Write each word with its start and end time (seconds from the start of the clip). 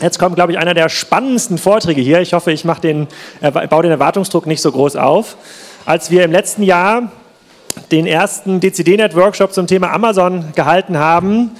Jetzt 0.00 0.18
kommt, 0.18 0.34
glaube 0.34 0.52
ich, 0.52 0.58
einer 0.58 0.72
der 0.72 0.88
spannendsten 0.88 1.58
Vorträge 1.58 2.00
hier. 2.00 2.20
Ich 2.20 2.32
hoffe, 2.32 2.52
ich 2.52 2.64
den, 2.82 3.06
äh, 3.42 3.50
baue 3.50 3.82
den 3.82 3.92
Erwartungsdruck 3.92 4.46
nicht 4.46 4.62
so 4.62 4.72
groß 4.72 4.96
auf. 4.96 5.36
Als 5.84 6.10
wir 6.10 6.24
im 6.24 6.32
letzten 6.32 6.62
Jahr 6.62 7.12
den 7.92 8.06
ersten 8.06 8.60
DCD-Net-Workshop 8.60 9.52
zum 9.52 9.66
Thema 9.66 9.92
Amazon 9.92 10.44
gehalten 10.54 10.96
haben, 10.96 11.50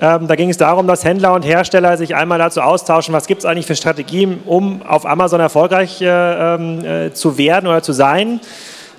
ähm, 0.00 0.28
da 0.28 0.36
ging 0.36 0.48
es 0.48 0.56
darum, 0.56 0.86
dass 0.86 1.04
Händler 1.04 1.32
und 1.34 1.44
Hersteller 1.44 1.96
sich 1.96 2.14
einmal 2.14 2.38
dazu 2.38 2.60
austauschen, 2.60 3.12
was 3.12 3.26
gibt 3.26 3.40
es 3.40 3.44
eigentlich 3.44 3.66
für 3.66 3.74
Strategien, 3.74 4.42
um 4.46 4.82
auf 4.82 5.04
Amazon 5.04 5.40
erfolgreich 5.40 6.00
äh, 6.00 6.06
ähm, 6.06 6.84
äh, 6.84 7.12
zu 7.12 7.36
werden 7.36 7.66
oder 7.66 7.82
zu 7.82 7.92
sein. 7.92 8.40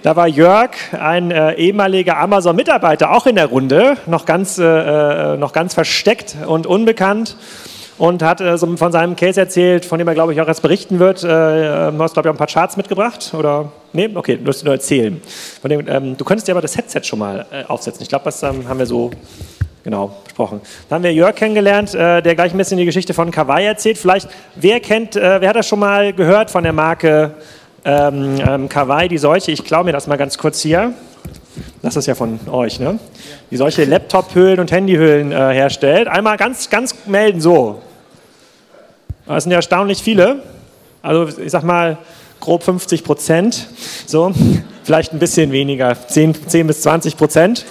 Da 0.04 0.18
war 0.18 0.28
Jörg, 0.28 0.72
ein 1.00 1.32
äh, 1.32 1.54
ehemaliger 1.54 2.18
Amazon-Mitarbeiter, 2.18 3.12
auch 3.14 3.28
in 3.28 3.36
der 3.36 3.46
Runde, 3.46 3.96
noch 4.08 4.26
ganz, 4.26 4.58
äh, 4.58 4.64
äh 4.66 5.38
noch 5.38 5.54
ganz 5.54 5.74
versteckt 5.74 6.36
und 6.46 6.68
unbekannt 6.68 7.38
und 8.00 8.24
hat 8.24 8.42
äh, 8.42 8.58
so 8.58 8.76
von 8.78 8.92
seinem 8.92 9.16
Case 9.16 9.40
erzählt, 9.40 9.86
von 9.86 10.00
dem 10.00 10.08
er, 10.08 10.16
glaube 10.16 10.34
ich, 10.34 10.42
auch 10.42 10.48
jetzt 10.48 10.62
berichten 10.62 10.98
wird. 11.00 11.24
Äh, 11.24 11.28
du 11.28 12.00
hast, 12.00 12.14
glaube 12.14 12.28
ich, 12.28 12.30
auch 12.30 12.36
ein 12.36 12.38
paar 12.38 12.48
Charts 12.48 12.78
mitgebracht, 12.78 13.34
oder? 13.38 13.72
Nee? 13.94 14.10
Okay, 14.16 14.38
du 14.38 14.46
wirst 14.46 14.64
nur 14.64 14.74
erzählen. 14.74 15.22
Dem, 15.64 15.88
ähm, 15.88 16.18
du 16.18 16.26
könntest 16.26 16.48
dir 16.48 16.54
aber 16.54 16.62
das 16.62 16.76
Headset 16.76 17.02
schon 17.04 17.20
mal 17.20 17.46
äh, 17.52 17.66
aufsetzen. 17.66 18.02
Ich 18.02 18.10
glaube, 18.10 18.26
das 18.26 18.42
ähm, 18.42 18.68
haben 18.68 18.80
wir 18.80 18.86
so 18.86 19.12
genau 19.84 20.16
besprochen. 20.24 20.62
Dann 20.88 20.98
haben 20.98 21.04
wir 21.04 21.14
Jörg 21.14 21.36
kennengelernt, 21.36 21.94
äh, 21.94 22.22
der 22.22 22.36
gleich 22.36 22.54
ein 22.54 22.58
bisschen 22.58 22.78
die 22.78 22.86
Geschichte 22.86 23.14
von 23.14 23.32
Kawaii 23.32 23.66
erzählt. 23.66 23.98
Vielleicht, 23.98 24.30
wer 24.56 24.80
kennt, 24.80 25.16
äh, 25.16 25.42
wer 25.42 25.50
hat 25.50 25.58
das 25.58 25.68
schon 25.68 25.80
mal 25.80 26.14
gehört 26.14 26.50
von 26.50 26.64
der 26.64 26.74
Marke 26.74 27.32
ähm, 27.84 28.38
ähm, 28.40 28.70
Kawaii, 28.70 29.10
die 29.10 29.18
solche, 29.18 29.52
ich 29.52 29.64
klaue 29.64 29.84
mir 29.84 29.92
das 29.92 30.08
mal 30.08 30.18
ganz 30.18 30.38
kurz 30.38 30.62
hier. 30.62 30.94
Das 31.82 31.96
ist 31.96 32.06
ja 32.06 32.16
von 32.16 32.40
euch, 32.50 32.80
ne? 32.80 33.00
Die 33.52 33.58
solche 33.58 33.84
Laptop-Hüllen 33.84 34.60
und 34.60 34.72
Handyhüllen 34.72 35.32
äh, 35.32 35.36
herstellt. 35.36 36.08
Einmal 36.08 36.38
ganz, 36.38 36.70
ganz 36.70 36.96
melden 37.06 37.42
so. 37.42 37.82
Das 39.36 39.44
sind 39.44 39.52
ja 39.52 39.58
erstaunlich 39.58 40.02
viele. 40.02 40.42
Also 41.04 41.28
ich 41.40 41.52
sag 41.52 41.64
mal 41.64 42.00
grob 42.40 42.64
50 42.64 43.04
Prozent. 43.04 43.68
So, 44.08 44.34
vielleicht 44.84 45.14
ein 45.14 45.20
bisschen 45.20 45.52
weniger, 45.52 45.96
10, 45.96 46.48
10 46.48 46.66
bis 46.66 46.82
20 46.82 47.16
Prozent. 47.16 47.64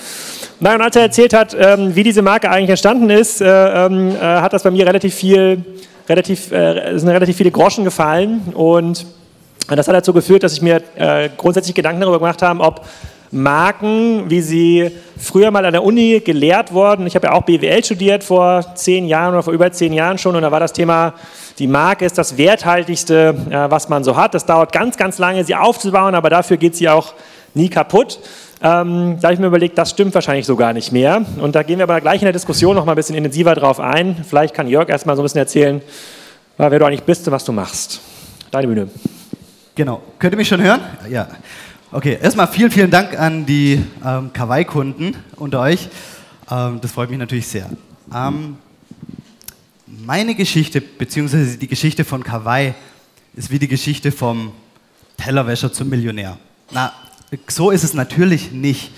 Nein, 0.60 0.76
und 0.76 0.82
als 0.82 0.94
er 0.94 1.02
erzählt 1.02 1.34
hat, 1.34 1.56
ähm, 1.58 1.96
wie 1.96 2.04
diese 2.04 2.22
Marke 2.22 2.48
eigentlich 2.48 2.70
entstanden 2.70 3.10
ist, 3.10 3.40
äh, 3.40 3.86
ähm, 3.86 4.14
äh, 4.14 4.20
hat 4.20 4.52
das 4.52 4.62
bei 4.62 4.70
mir 4.70 4.86
relativ 4.86 5.14
viel, 5.14 5.64
relativ, 6.08 6.52
äh, 6.52 6.96
sind 6.96 7.08
relativ 7.08 7.36
viele 7.36 7.50
Groschen 7.50 7.82
gefallen 7.84 8.40
und 8.54 9.04
das 9.68 9.88
hat 9.88 9.94
dazu 9.94 10.12
geführt, 10.12 10.44
dass 10.44 10.52
ich 10.52 10.62
mir 10.62 10.80
äh, 10.94 11.28
grundsätzlich 11.36 11.74
Gedanken 11.74 12.00
darüber 12.00 12.20
gemacht 12.20 12.40
habe, 12.40 12.60
ob 12.60 12.86
Marken, 13.30 14.30
wie 14.30 14.40
sie 14.40 14.90
früher 15.18 15.50
mal 15.50 15.64
an 15.64 15.72
der 15.72 15.84
Uni 15.84 16.20
gelehrt 16.20 16.72
wurden. 16.72 17.06
Ich 17.06 17.14
habe 17.14 17.26
ja 17.26 17.32
auch 17.34 17.42
BWL 17.42 17.84
studiert 17.84 18.24
vor 18.24 18.74
zehn 18.74 19.06
Jahren 19.06 19.34
oder 19.34 19.42
vor 19.42 19.52
über 19.52 19.70
zehn 19.70 19.92
Jahren 19.92 20.18
schon 20.18 20.36
und 20.36 20.42
da 20.42 20.50
war 20.50 20.60
das 20.60 20.72
Thema, 20.72 21.14
die 21.58 21.66
Marke 21.66 22.04
ist 22.04 22.16
das 22.16 22.38
Werthaltigste, 22.38 23.34
äh, 23.50 23.70
was 23.70 23.88
man 23.88 24.04
so 24.04 24.16
hat. 24.16 24.34
Das 24.34 24.46
dauert 24.46 24.72
ganz, 24.72 24.96
ganz 24.96 25.18
lange, 25.18 25.44
sie 25.44 25.54
aufzubauen, 25.54 26.14
aber 26.14 26.30
dafür 26.30 26.56
geht 26.56 26.76
sie 26.76 26.88
auch 26.88 27.14
nie 27.54 27.68
kaputt. 27.68 28.20
Ähm, 28.60 29.18
da 29.20 29.28
habe 29.28 29.34
ich 29.34 29.40
mir 29.40 29.46
überlegt, 29.46 29.78
das 29.78 29.90
stimmt 29.90 30.14
wahrscheinlich 30.14 30.46
so 30.46 30.56
gar 30.56 30.72
nicht 30.72 30.92
mehr. 30.92 31.24
Und 31.40 31.54
da 31.54 31.62
gehen 31.62 31.78
wir 31.78 31.84
aber 31.84 32.00
gleich 32.00 32.20
in 32.20 32.26
der 32.26 32.32
Diskussion 32.32 32.74
noch 32.74 32.84
mal 32.84 32.92
ein 32.92 32.96
bisschen 32.96 33.16
intensiver 33.16 33.54
drauf 33.54 33.78
ein. 33.78 34.16
Vielleicht 34.28 34.54
kann 34.54 34.68
Jörg 34.68 34.88
erst 34.88 35.06
mal 35.06 35.16
so 35.16 35.22
ein 35.22 35.24
bisschen 35.24 35.38
erzählen, 35.38 35.80
wer 36.56 36.70
du 36.70 36.84
eigentlich 36.84 37.04
bist 37.04 37.26
und 37.26 37.32
was 37.32 37.44
du 37.44 37.52
machst. 37.52 38.00
Deine 38.50 38.66
Bühne. 38.66 38.88
Genau. 39.74 40.00
Könnt 40.18 40.34
ihr 40.34 40.38
mich 40.38 40.48
schon 40.48 40.60
hören? 40.60 40.80
Ja. 41.08 41.28
Okay, 41.90 42.18
erstmal 42.20 42.46
vielen, 42.48 42.70
vielen 42.70 42.90
Dank 42.90 43.18
an 43.18 43.46
die 43.46 43.82
ähm, 44.04 44.30
Kawaii-Kunden 44.34 45.16
unter 45.36 45.60
euch. 45.60 45.88
Ähm, 46.50 46.82
das 46.82 46.92
freut 46.92 47.08
mich 47.08 47.18
natürlich 47.18 47.48
sehr. 47.48 47.70
Ähm, 48.14 48.58
meine 49.86 50.34
Geschichte, 50.34 50.82
beziehungsweise 50.82 51.56
die 51.56 51.66
Geschichte 51.66 52.04
von 52.04 52.22
Kawaii, 52.22 52.74
ist 53.34 53.50
wie 53.50 53.58
die 53.58 53.68
Geschichte 53.68 54.12
vom 54.12 54.52
Tellerwäscher 55.16 55.72
zum 55.72 55.88
Millionär. 55.88 56.36
Na, 56.72 56.92
so 57.48 57.70
ist 57.70 57.84
es 57.84 57.94
natürlich 57.94 58.52
nicht. 58.52 58.90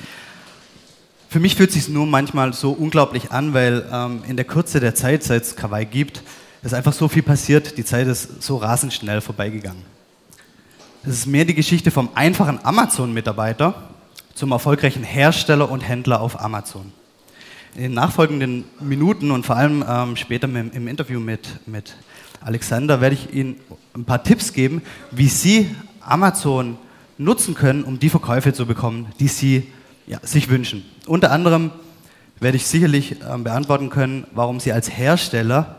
Für 1.28 1.38
mich 1.38 1.54
fühlt 1.54 1.68
es 1.68 1.76
sich 1.76 1.88
nur 1.88 2.06
manchmal 2.06 2.52
so 2.54 2.72
unglaublich 2.72 3.30
an, 3.30 3.54
weil 3.54 3.84
ähm, 3.92 4.24
in 4.26 4.34
der 4.34 4.46
Kürze 4.46 4.80
der 4.80 4.96
Zeit, 4.96 5.22
seit 5.22 5.44
es 5.44 5.54
Kawaii 5.54 5.84
gibt, 5.84 6.24
ist 6.64 6.74
einfach 6.74 6.92
so 6.92 7.06
viel 7.06 7.22
passiert, 7.22 7.78
die 7.78 7.84
Zeit 7.84 8.08
ist 8.08 8.42
so 8.42 8.56
rasend 8.56 8.92
schnell 8.92 9.20
vorbeigegangen. 9.20 9.99
Es 11.02 11.14
ist 11.14 11.26
mehr 11.26 11.46
die 11.46 11.54
Geschichte 11.54 11.90
vom 11.90 12.10
einfachen 12.14 12.62
Amazon-Mitarbeiter 12.62 13.74
zum 14.34 14.52
erfolgreichen 14.52 15.02
Hersteller 15.02 15.70
und 15.70 15.80
Händler 15.80 16.20
auf 16.20 16.38
Amazon. 16.38 16.92
In 17.74 17.82
den 17.82 17.94
nachfolgenden 17.94 18.66
Minuten 18.80 19.30
und 19.30 19.46
vor 19.46 19.56
allem 19.56 19.82
ähm, 19.88 20.16
später 20.16 20.46
im, 20.46 20.70
im 20.70 20.88
Interview 20.88 21.18
mit, 21.18 21.66
mit 21.66 21.96
Alexander 22.42 23.00
werde 23.00 23.14
ich 23.14 23.32
Ihnen 23.32 23.56
ein 23.94 24.04
paar 24.04 24.22
Tipps 24.22 24.52
geben, 24.52 24.82
wie 25.10 25.28
Sie 25.28 25.74
Amazon 26.02 26.76
nutzen 27.16 27.54
können, 27.54 27.84
um 27.84 27.98
die 27.98 28.10
Verkäufe 28.10 28.52
zu 28.52 28.66
bekommen, 28.66 29.06
die 29.20 29.28
Sie 29.28 29.68
ja, 30.06 30.18
sich 30.22 30.50
wünschen. 30.50 30.84
Unter 31.06 31.32
anderem 31.32 31.70
werde 32.40 32.58
ich 32.58 32.66
sicherlich 32.66 33.16
ähm, 33.26 33.42
beantworten 33.42 33.88
können, 33.88 34.26
warum 34.32 34.60
Sie 34.60 34.70
als 34.70 34.90
Hersteller 34.90 35.76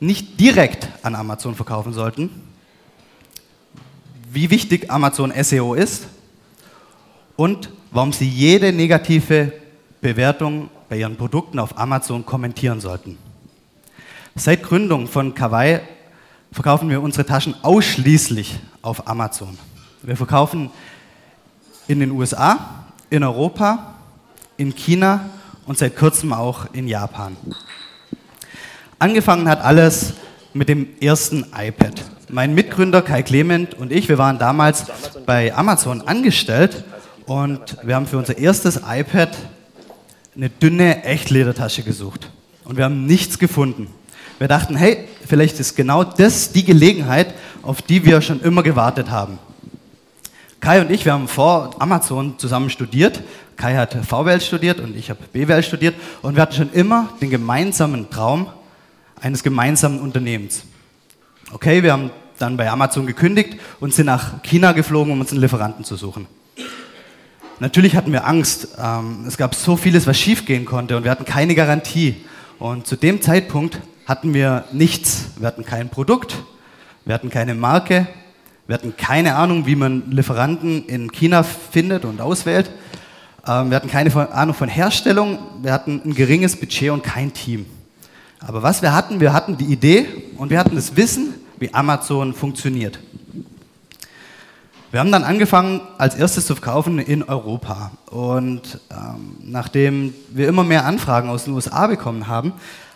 nicht 0.00 0.40
direkt 0.40 0.88
an 1.02 1.14
Amazon 1.14 1.54
verkaufen 1.54 1.92
sollten, 1.92 2.30
wie 4.36 4.50
wichtig 4.50 4.90
Amazon 4.90 5.32
SEO 5.42 5.72
ist 5.72 6.08
und 7.36 7.70
warum 7.90 8.12
Sie 8.12 8.28
jede 8.28 8.70
negative 8.70 9.50
Bewertung 10.02 10.68
bei 10.90 10.98
Ihren 10.98 11.16
Produkten 11.16 11.58
auf 11.58 11.78
Amazon 11.78 12.26
kommentieren 12.26 12.78
sollten. 12.78 13.16
Seit 14.34 14.62
Gründung 14.62 15.08
von 15.08 15.34
Kawaii 15.34 15.80
verkaufen 16.52 16.90
wir 16.90 17.00
unsere 17.00 17.24
Taschen 17.24 17.54
ausschließlich 17.62 18.58
auf 18.82 19.08
Amazon. 19.08 19.56
Wir 20.02 20.18
verkaufen 20.18 20.68
in 21.88 22.00
den 22.00 22.10
USA, 22.10 22.84
in 23.08 23.24
Europa, 23.24 23.94
in 24.58 24.74
China 24.74 25.30
und 25.64 25.78
seit 25.78 25.96
kurzem 25.96 26.34
auch 26.34 26.66
in 26.74 26.88
Japan. 26.88 27.38
Angefangen 28.98 29.48
hat 29.48 29.62
alles 29.62 30.12
mit 30.52 30.68
dem 30.68 30.88
ersten 31.00 31.46
iPad. 31.56 32.04
Mein 32.28 32.54
Mitgründer 32.54 33.02
Kai 33.02 33.22
Clement 33.22 33.74
und 33.74 33.92
ich, 33.92 34.08
wir 34.08 34.18
waren 34.18 34.38
damals 34.38 34.86
bei 35.26 35.54
Amazon 35.54 36.02
angestellt 36.02 36.84
und 37.24 37.60
wir 37.84 37.94
haben 37.94 38.08
für 38.08 38.18
unser 38.18 38.36
erstes 38.36 38.80
iPad 38.84 39.30
eine 40.34 40.50
dünne 40.50 41.04
Echtledertasche 41.04 41.84
gesucht. 41.84 42.30
Und 42.64 42.76
wir 42.78 42.84
haben 42.84 43.06
nichts 43.06 43.38
gefunden. 43.38 43.86
Wir 44.40 44.48
dachten, 44.48 44.74
hey, 44.74 45.06
vielleicht 45.24 45.60
ist 45.60 45.76
genau 45.76 46.02
das 46.02 46.50
die 46.50 46.64
Gelegenheit, 46.64 47.32
auf 47.62 47.80
die 47.80 48.04
wir 48.04 48.20
schon 48.20 48.40
immer 48.40 48.64
gewartet 48.64 49.08
haben. 49.08 49.38
Kai 50.58 50.80
und 50.80 50.90
ich, 50.90 51.04
wir 51.04 51.12
haben 51.12 51.28
vor 51.28 51.76
Amazon 51.78 52.40
zusammen 52.40 52.70
studiert. 52.70 53.22
Kai 53.56 53.76
hat 53.76 53.94
VWL 53.94 54.40
studiert 54.40 54.80
und 54.80 54.96
ich 54.96 55.10
habe 55.10 55.20
BWL 55.32 55.62
studiert. 55.62 55.94
Und 56.22 56.34
wir 56.34 56.42
hatten 56.42 56.56
schon 56.56 56.72
immer 56.72 57.08
den 57.20 57.30
gemeinsamen 57.30 58.10
Traum 58.10 58.48
eines 59.20 59.44
gemeinsamen 59.44 60.00
Unternehmens. 60.00 60.64
Okay, 61.52 61.84
wir 61.84 61.92
haben 61.92 62.10
dann 62.38 62.56
bei 62.56 62.68
Amazon 62.68 63.06
gekündigt 63.06 63.60
und 63.78 63.94
sind 63.94 64.06
nach 64.06 64.42
China 64.42 64.72
geflogen, 64.72 65.12
um 65.12 65.20
uns 65.20 65.30
einen 65.30 65.40
Lieferanten 65.40 65.84
zu 65.84 65.94
suchen. 65.94 66.26
Natürlich 67.60 67.94
hatten 67.94 68.10
wir 68.10 68.26
Angst. 68.26 68.68
Ähm, 68.82 69.24
es 69.28 69.36
gab 69.36 69.54
so 69.54 69.76
vieles, 69.76 70.08
was 70.08 70.18
schiefgehen 70.18 70.64
konnte 70.64 70.96
und 70.96 71.04
wir 71.04 71.10
hatten 71.10 71.24
keine 71.24 71.54
Garantie. 71.54 72.16
Und 72.58 72.88
zu 72.88 72.96
dem 72.96 73.22
Zeitpunkt 73.22 73.80
hatten 74.06 74.34
wir 74.34 74.64
nichts. 74.72 75.26
Wir 75.38 75.46
hatten 75.46 75.64
kein 75.64 75.88
Produkt, 75.88 76.34
wir 77.04 77.14
hatten 77.14 77.30
keine 77.30 77.54
Marke, 77.54 78.08
wir 78.66 78.74
hatten 78.74 78.96
keine 78.96 79.36
Ahnung, 79.36 79.66
wie 79.66 79.76
man 79.76 80.10
Lieferanten 80.10 80.86
in 80.86 81.12
China 81.12 81.44
findet 81.44 82.04
und 82.04 82.20
auswählt. 82.20 82.72
Ähm, 83.46 83.70
wir 83.70 83.76
hatten 83.76 83.88
keine 83.88 84.12
Ahnung 84.32 84.54
von 84.56 84.68
Herstellung, 84.68 85.38
wir 85.62 85.72
hatten 85.72 86.02
ein 86.04 86.14
geringes 86.14 86.56
Budget 86.56 86.90
und 86.90 87.04
kein 87.04 87.32
Team. 87.32 87.66
Aber 88.40 88.62
was 88.62 88.82
wir 88.82 88.92
hatten, 88.92 89.20
wir 89.20 89.32
hatten 89.32 89.56
die 89.56 89.66
Idee 89.66 90.06
und 90.36 90.50
wir 90.50 90.58
hatten 90.58 90.76
das 90.76 90.96
Wissen, 90.96 91.34
wie 91.58 91.72
Amazon 91.72 92.34
funktioniert. 92.34 92.98
Wir 94.92 95.00
haben 95.00 95.12
dann 95.12 95.24
angefangen, 95.24 95.80
als 95.98 96.14
erstes 96.14 96.46
zu 96.46 96.54
verkaufen 96.54 96.98
in 96.98 97.22
Europa. 97.22 97.90
Und 98.06 98.80
ähm, 98.90 99.36
nachdem 99.40 100.14
wir 100.30 100.48
immer 100.48 100.64
mehr 100.64 100.86
Anfragen 100.86 101.28
aus 101.28 101.44
den 101.44 101.54
USA 101.54 101.86
bekommen 101.86 102.28
haben, 102.28 102.52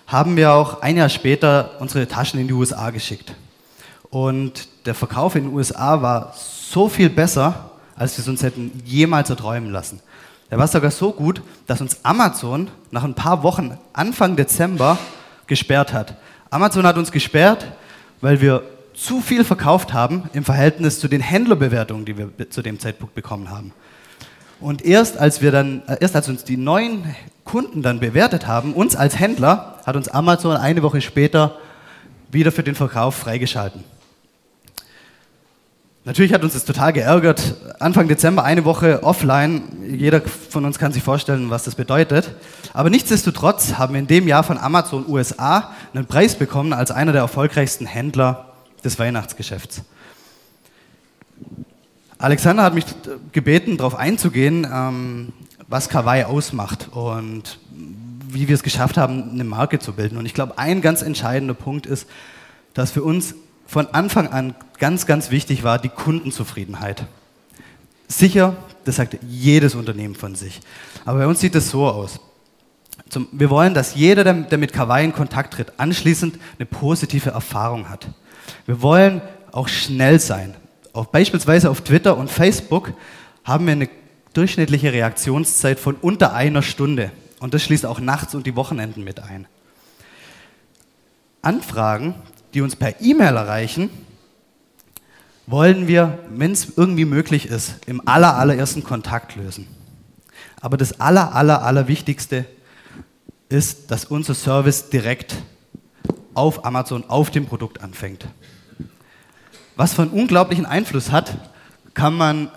haben 0.06 0.36
wir 0.36 0.52
auch 0.52 0.82
ein 0.82 0.96
Jahr 0.96 1.08
später 1.08 1.72
unsere 1.78 2.08
Taschen 2.08 2.40
in 2.40 2.48
die 2.48 2.54
USA 2.54 2.90
geschickt. 2.90 3.34
Und 4.08 4.68
der 4.86 4.94
Verkauf 4.94 5.36
in 5.36 5.44
den 5.44 5.54
USA 5.54 6.00
war 6.00 6.34
so 6.34 6.88
viel 6.88 7.10
besser, 7.10 7.70
als 7.96 8.16
wir 8.16 8.22
es 8.22 8.28
uns 8.28 8.42
hätten 8.42 8.82
jemals 8.84 9.28
erträumen 9.30 9.70
lassen. 9.70 10.00
Der 10.50 10.58
war 10.58 10.66
sogar 10.66 10.90
so 10.90 11.12
gut, 11.12 11.42
dass 11.66 11.80
uns 11.80 12.04
Amazon 12.04 12.68
nach 12.90 13.04
ein 13.04 13.14
paar 13.14 13.42
Wochen, 13.42 13.78
Anfang 13.92 14.36
Dezember, 14.36 14.98
gesperrt 15.46 15.92
hat. 15.92 16.16
Amazon 16.50 16.86
hat 16.86 16.96
uns 16.96 17.12
gesperrt, 17.12 17.66
weil 18.20 18.40
wir 18.40 18.62
zu 18.94 19.20
viel 19.20 19.44
verkauft 19.44 19.92
haben 19.92 20.28
im 20.32 20.44
Verhältnis 20.44 21.00
zu 21.00 21.08
den 21.08 21.20
Händlerbewertungen, 21.20 22.04
die 22.04 22.18
wir 22.18 22.50
zu 22.50 22.62
dem 22.62 22.78
Zeitpunkt 22.78 23.14
bekommen 23.14 23.50
haben. 23.50 23.72
Und 24.60 24.84
erst 24.84 25.16
als 25.16 25.40
wir 25.40 25.52
dann, 25.52 25.82
äh, 25.86 25.96
erst 26.00 26.16
als 26.16 26.28
uns 26.28 26.44
die 26.44 26.58
neuen 26.58 27.14
Kunden 27.44 27.82
dann 27.82 27.98
bewertet 27.98 28.46
haben, 28.46 28.74
uns 28.74 28.94
als 28.94 29.18
Händler, 29.18 29.80
hat 29.86 29.96
uns 29.96 30.08
Amazon 30.08 30.56
eine 30.56 30.82
Woche 30.82 31.00
später 31.00 31.56
wieder 32.30 32.52
für 32.52 32.62
den 32.62 32.74
Verkauf 32.74 33.14
freigeschalten. 33.14 33.82
Natürlich 36.04 36.32
hat 36.32 36.42
uns 36.42 36.54
das 36.54 36.64
total 36.64 36.94
geärgert. 36.94 37.56
Anfang 37.78 38.08
Dezember 38.08 38.42
eine 38.42 38.64
Woche 38.64 39.02
offline. 39.02 39.62
Jeder 39.86 40.22
von 40.22 40.64
uns 40.64 40.78
kann 40.78 40.92
sich 40.92 41.02
vorstellen, 41.02 41.50
was 41.50 41.64
das 41.64 41.74
bedeutet. 41.74 42.34
Aber 42.72 42.88
nichtsdestotrotz 42.88 43.74
haben 43.74 43.92
wir 43.92 44.00
in 44.00 44.06
dem 44.06 44.26
Jahr 44.26 44.42
von 44.42 44.56
Amazon 44.56 45.06
USA 45.06 45.72
einen 45.92 46.06
Preis 46.06 46.36
bekommen 46.36 46.72
als 46.72 46.90
einer 46.90 47.12
der 47.12 47.20
erfolgreichsten 47.20 47.84
Händler 47.84 48.46
des 48.82 48.98
Weihnachtsgeschäfts. 48.98 49.82
Alexander 52.16 52.62
hat 52.62 52.72
mich 52.72 52.86
gebeten, 53.32 53.76
darauf 53.76 53.94
einzugehen, 53.94 54.66
ähm, 54.72 55.34
was 55.68 55.90
Kawaii 55.90 56.24
ausmacht 56.24 56.88
und 56.92 57.58
wie 58.26 58.48
wir 58.48 58.54
es 58.54 58.62
geschafft 58.62 58.96
haben, 58.96 59.32
eine 59.32 59.44
Marke 59.44 59.78
zu 59.78 59.92
bilden. 59.92 60.16
Und 60.16 60.24
ich 60.24 60.32
glaube, 60.32 60.56
ein 60.56 60.80
ganz 60.80 61.02
entscheidender 61.02 61.54
Punkt 61.54 61.84
ist, 61.84 62.06
dass 62.72 62.90
für 62.90 63.02
uns 63.02 63.34
von 63.70 63.86
Anfang 63.94 64.26
an 64.26 64.56
ganz, 64.80 65.06
ganz 65.06 65.30
wichtig 65.30 65.62
war 65.62 65.78
die 65.78 65.90
Kundenzufriedenheit. 65.90 67.06
Sicher, 68.08 68.56
das 68.84 68.96
sagt 68.96 69.18
jedes 69.28 69.76
Unternehmen 69.76 70.16
von 70.16 70.34
sich. 70.34 70.58
Aber 71.04 71.20
bei 71.20 71.26
uns 71.28 71.38
sieht 71.38 71.54
es 71.54 71.70
so 71.70 71.86
aus. 71.86 72.18
Zum, 73.08 73.28
wir 73.30 73.48
wollen, 73.48 73.72
dass 73.72 73.94
jeder, 73.94 74.24
der, 74.24 74.58
mit 74.58 74.72
Kawaii 74.72 75.04
in 75.04 75.12
Kontakt 75.12 75.54
tritt, 75.54 75.74
anschließend 75.76 76.36
eine 76.58 76.66
positive 76.66 77.30
Erfahrung 77.30 77.88
hat. 77.88 78.08
Wir 78.66 78.82
wollen 78.82 79.22
auch 79.52 79.68
schnell 79.68 80.18
sein. 80.18 80.56
Auch 80.92 81.06
beispielsweise 81.06 81.70
auf 81.70 81.82
Twitter 81.82 82.16
und 82.16 82.28
Facebook 82.28 82.92
haben 83.44 83.66
wir 83.66 83.72
eine 83.72 83.88
durchschnittliche 84.32 84.92
Reaktionszeit 84.92 85.78
von 85.78 85.94
unter 85.94 86.34
einer 86.34 86.62
Stunde. 86.62 87.12
Und 87.38 87.54
das 87.54 87.62
schließt 87.62 87.86
auch 87.86 88.00
nachts 88.00 88.34
und 88.34 88.48
die 88.48 88.56
Wochenenden 88.56 89.04
mit 89.04 89.20
ein. 89.20 89.46
Anfragen, 91.40 92.16
die 92.54 92.60
uns 92.60 92.76
per 92.76 93.00
E-Mail 93.00 93.36
erreichen, 93.36 93.90
wollen 95.46 95.88
wir, 95.88 96.18
wenn 96.30 96.52
es 96.52 96.76
irgendwie 96.76 97.04
möglich 97.04 97.46
ist, 97.46 97.74
im 97.86 98.06
aller, 98.06 98.36
allerersten 98.36 98.84
Kontakt 98.84 99.36
lösen. 99.36 99.66
Aber 100.60 100.76
das 100.76 101.00
aller, 101.00 101.34
aller, 101.34 101.62
aller 101.62 101.88
Wichtigste 101.88 102.44
ist, 103.48 103.90
dass 103.90 104.04
unser 104.04 104.34
Service 104.34 104.90
direkt 104.90 105.36
auf 106.34 106.64
Amazon, 106.64 107.04
auf 107.08 107.30
dem 107.30 107.46
Produkt 107.46 107.82
anfängt. 107.82 108.26
Was 109.76 109.94
für 109.94 110.02
einen 110.02 110.12
unglaublichen 110.12 110.66
Einfluss 110.66 111.10
hat, 111.10 111.36
kann 111.94 112.14
man 112.14 112.50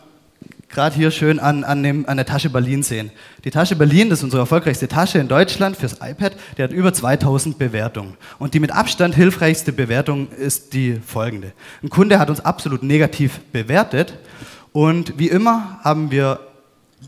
gerade 0.74 0.96
hier 0.96 1.12
schön 1.12 1.40
an, 1.40 1.64
an, 1.64 1.84
dem, 1.84 2.08
an, 2.08 2.18
der 2.18 2.26
Tasche 2.26 2.50
Berlin 2.50 2.84
sehen. 2.84 3.12
Die 3.44 3.52
Tasche 3.52 3.76
Berlin, 3.76 4.10
das 4.10 4.20
ist 4.20 4.24
unsere 4.24 4.42
erfolgreichste 4.42 4.88
Tasche 4.88 5.20
in 5.20 5.28
Deutschland 5.28 5.78
fürs 5.78 5.98
iPad, 6.02 6.36
die 6.58 6.64
hat 6.64 6.72
über 6.72 6.94
2000 6.94 7.58
Bewertungen. 7.58 8.18
Und 8.40 8.54
die 8.54 8.60
mit 8.60 8.72
Abstand 8.72 9.16
hilfreichste 9.16 9.72
Bewertung 9.72 10.30
ist 10.32 10.74
die 10.74 10.96
folgende. 10.96 11.54
Ein 11.82 11.90
Kunde 11.90 12.20
hat 12.20 12.30
uns 12.30 12.40
absolut 12.40 12.84
negativ 12.84 13.40
bewertet 13.52 14.18
und 14.72 15.18
wie 15.20 15.30
immer 15.30 15.80
haben 15.84 16.12
wir 16.12 16.40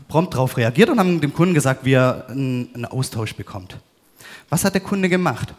prompt 0.08 0.34
darauf 0.34 0.56
reagiert 0.56 0.90
und 0.90 0.98
haben 0.98 1.20
dem 1.20 1.32
Kunden 1.32 1.54
gesagt, 1.54 1.84
wie 1.84 1.94
er 1.94 2.26
einen, 2.28 2.84
Austausch 2.86 3.34
bekommt. 3.34 3.78
Was 4.48 4.64
hat 4.64 4.74
der 4.74 4.80
Kunde 4.80 5.08
gemacht? 5.08 5.54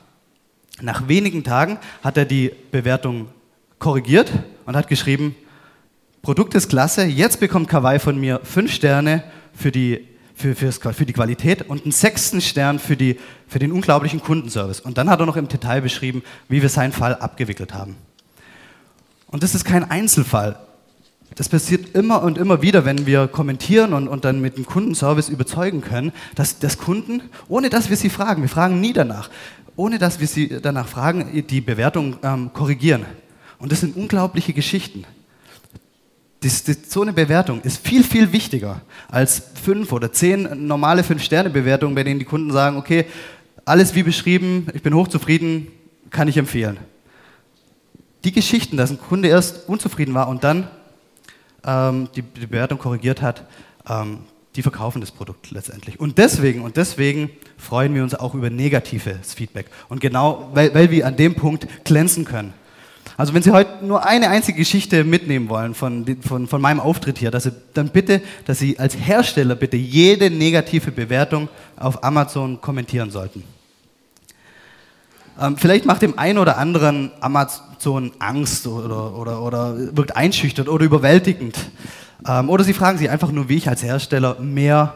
Nach 0.82 1.08
wenigen 1.08 1.44
Tagen 1.44 1.80
hat 2.04 2.18
er 2.18 2.26
die 2.26 2.52
Bewertung 2.72 3.28
korrigiert 3.80 4.32
und 4.66 4.76
hat 4.76 4.88
geschrieben, 4.88 5.36
Produkt 6.28 6.56
ist 6.56 6.68
klasse, 6.68 7.06
jetzt 7.06 7.40
bekommt 7.40 7.70
Kawaii 7.70 8.00
von 8.00 8.20
mir 8.20 8.42
fünf 8.44 8.74
Sterne 8.74 9.24
für 9.54 9.72
die, 9.72 10.06
für, 10.36 10.56
für 10.56 11.06
die 11.06 11.14
Qualität 11.14 11.70
und 11.70 11.84
einen 11.84 11.94
sechsten 11.94 12.42
Stern 12.42 12.80
für, 12.80 12.98
die, 12.98 13.18
für 13.48 13.60
den 13.60 13.72
unglaublichen 13.72 14.20
Kundenservice. 14.20 14.82
Und 14.82 14.98
dann 14.98 15.10
hat 15.10 15.22
er 15.22 15.26
noch 15.26 15.38
im 15.38 15.48
Detail 15.48 15.80
beschrieben, 15.80 16.24
wie 16.50 16.62
wir 16.62 16.68
seinen 16.68 16.92
Fall 16.92 17.16
abgewickelt 17.16 17.74
haben. 17.74 17.96
Und 19.28 19.42
das 19.42 19.56
ist 19.56 19.64
kein 19.64 19.90
Einzelfall. 19.90 20.60
Das 21.36 21.48
passiert 21.48 21.96
immer 21.96 22.22
und 22.22 22.38
immer 22.38 22.62
wieder, 22.62 22.84
wenn 22.84 23.06
wir 23.06 23.30
kommentieren 23.30 23.94
und, 23.94 24.10
und 24.10 24.26
dann 24.26 24.42
mit 24.42 24.58
dem 24.58 24.66
Kundenservice 24.66 25.30
überzeugen 25.30 25.80
können, 25.80 26.12
dass, 26.36 26.60
dass 26.60 26.78
Kunden, 26.78 27.22
ohne 27.48 27.70
dass 27.70 27.90
wir 27.90 27.96
sie 27.96 28.10
fragen, 28.10 28.42
wir 28.42 28.50
fragen 28.50 28.82
nie 28.82 28.92
danach, 28.92 29.30
ohne 29.78 29.98
dass 29.98 30.20
wir 30.20 30.28
sie 30.28 30.60
danach 30.62 30.90
fragen, 30.90 31.46
die 31.48 31.62
Bewertung 31.62 32.18
ähm, 32.22 32.52
korrigieren. 32.52 33.06
Und 33.60 33.72
das 33.72 33.80
sind 33.80 33.96
unglaubliche 33.96 34.52
Geschichten. 34.52 35.06
Das, 36.42 36.64
das, 36.64 36.78
so 36.90 37.02
eine 37.02 37.14
Bewertung 37.14 37.62
ist 37.62 37.86
viel, 37.86 38.04
viel 38.04 38.32
wichtiger 38.32 38.82
als 39.08 39.42
fünf 39.64 39.92
oder 39.92 40.12
zehn 40.12 40.68
normale 40.68 41.04
Fünf-Sterne-Bewertungen, 41.04 41.96
bei 41.96 42.04
denen 42.04 42.20
die 42.20 42.26
Kunden 42.26 42.52
sagen, 42.52 42.78
okay, 42.78 43.06
alles 43.66 43.96
wie 43.96 44.04
beschrieben, 44.04 44.68
ich 44.74 44.84
bin 44.84 44.94
hochzufrieden, 44.94 45.68
kann 46.10 46.28
ich 46.28 46.38
empfehlen. 46.38 46.78
Die 48.24 48.32
Geschichten, 48.32 48.78
dass 48.78 48.92
ein 48.92 49.00
Kunde 49.00 49.28
erst 49.28 49.68
unzufrieden 49.68 50.14
war 50.14 50.28
und 50.30 50.44
dann 50.44 50.68
ähm, 51.66 52.10
die, 52.16 52.22
Bewertung 52.22 52.78
korrigiert 52.78 53.22
hat, 53.22 53.46
ähm, 53.90 54.20
die 54.56 54.64
verkaufen 54.64 55.02
das 55.02 55.12
Produkt 55.12 55.52
letztendlich. 55.52 56.00
Und 56.00 56.18
deswegen, 56.18 56.62
und 56.62 56.78
deswegen 56.78 57.30
freuen 57.58 57.94
wir 57.94 58.04
uns 58.04 58.16
auch 58.16 58.34
über 58.34 58.50
negatives 58.50 59.34
Feedback. 59.34 59.68
Und 59.88 60.02
genau, 60.02 60.50
weil, 60.54 60.74
weil 60.74 60.90
wir 60.90 61.06
an 61.06 61.16
dem 61.16 61.36
Punkt 61.36 61.68
glänzen 61.84 62.26
können. 62.26 62.54
Also 63.18 63.34
wenn 63.34 63.42
Sie 63.42 63.52
heute 63.52 63.84
nur 63.84 64.06
eine 64.06 64.30
einzige 64.30 64.60
Geschichte 64.60 65.04
mitnehmen 65.04 65.50
wollen 65.50 65.74
von, 65.74 66.06
von, 66.22 66.48
von 66.48 66.62
meinem 66.62 66.80
Auftritt 66.80 67.18
hier, 67.18 67.32
dass 67.32 67.44
Sie, 67.44 67.52
dann 67.74 67.90
bitte, 67.90 68.22
dass 68.46 68.60
Sie 68.60 68.78
als 68.78 68.96
Hersteller 68.96 69.56
bitte 69.56 69.76
jede 69.76 70.30
negative 70.30 70.92
Bewertung 70.92 71.50
auf 71.78 72.04
Amazon 72.04 72.62
kommentieren 72.62 73.10
sollten. 73.10 73.44
Ähm, 75.42 75.58
vielleicht 75.58 75.86
macht 75.86 76.04
dem 76.04 76.20
einen 76.20 76.38
oder 76.38 76.60
anderen 76.60 77.12
Amazon 77.20 78.12
Angst 78.20 78.68
oder, 78.68 79.16
oder, 79.18 79.42
oder 79.42 79.98
wirkt 79.98 80.16
einschüchtert 80.16 80.70
oder 80.70 80.86
überwältigend. 80.86 81.58
Ähm, 82.28 82.52
oder 82.52 82.64
Sie 82.64 82.74
fragen 82.74 83.00
sich 83.00 83.10
einfach 83.10 83.32
nur, 83.32 83.50
wie 83.50 83.58
ich 83.58 83.68
als 83.68 83.82
Hersteller 83.82 84.40
mehr 84.40 84.94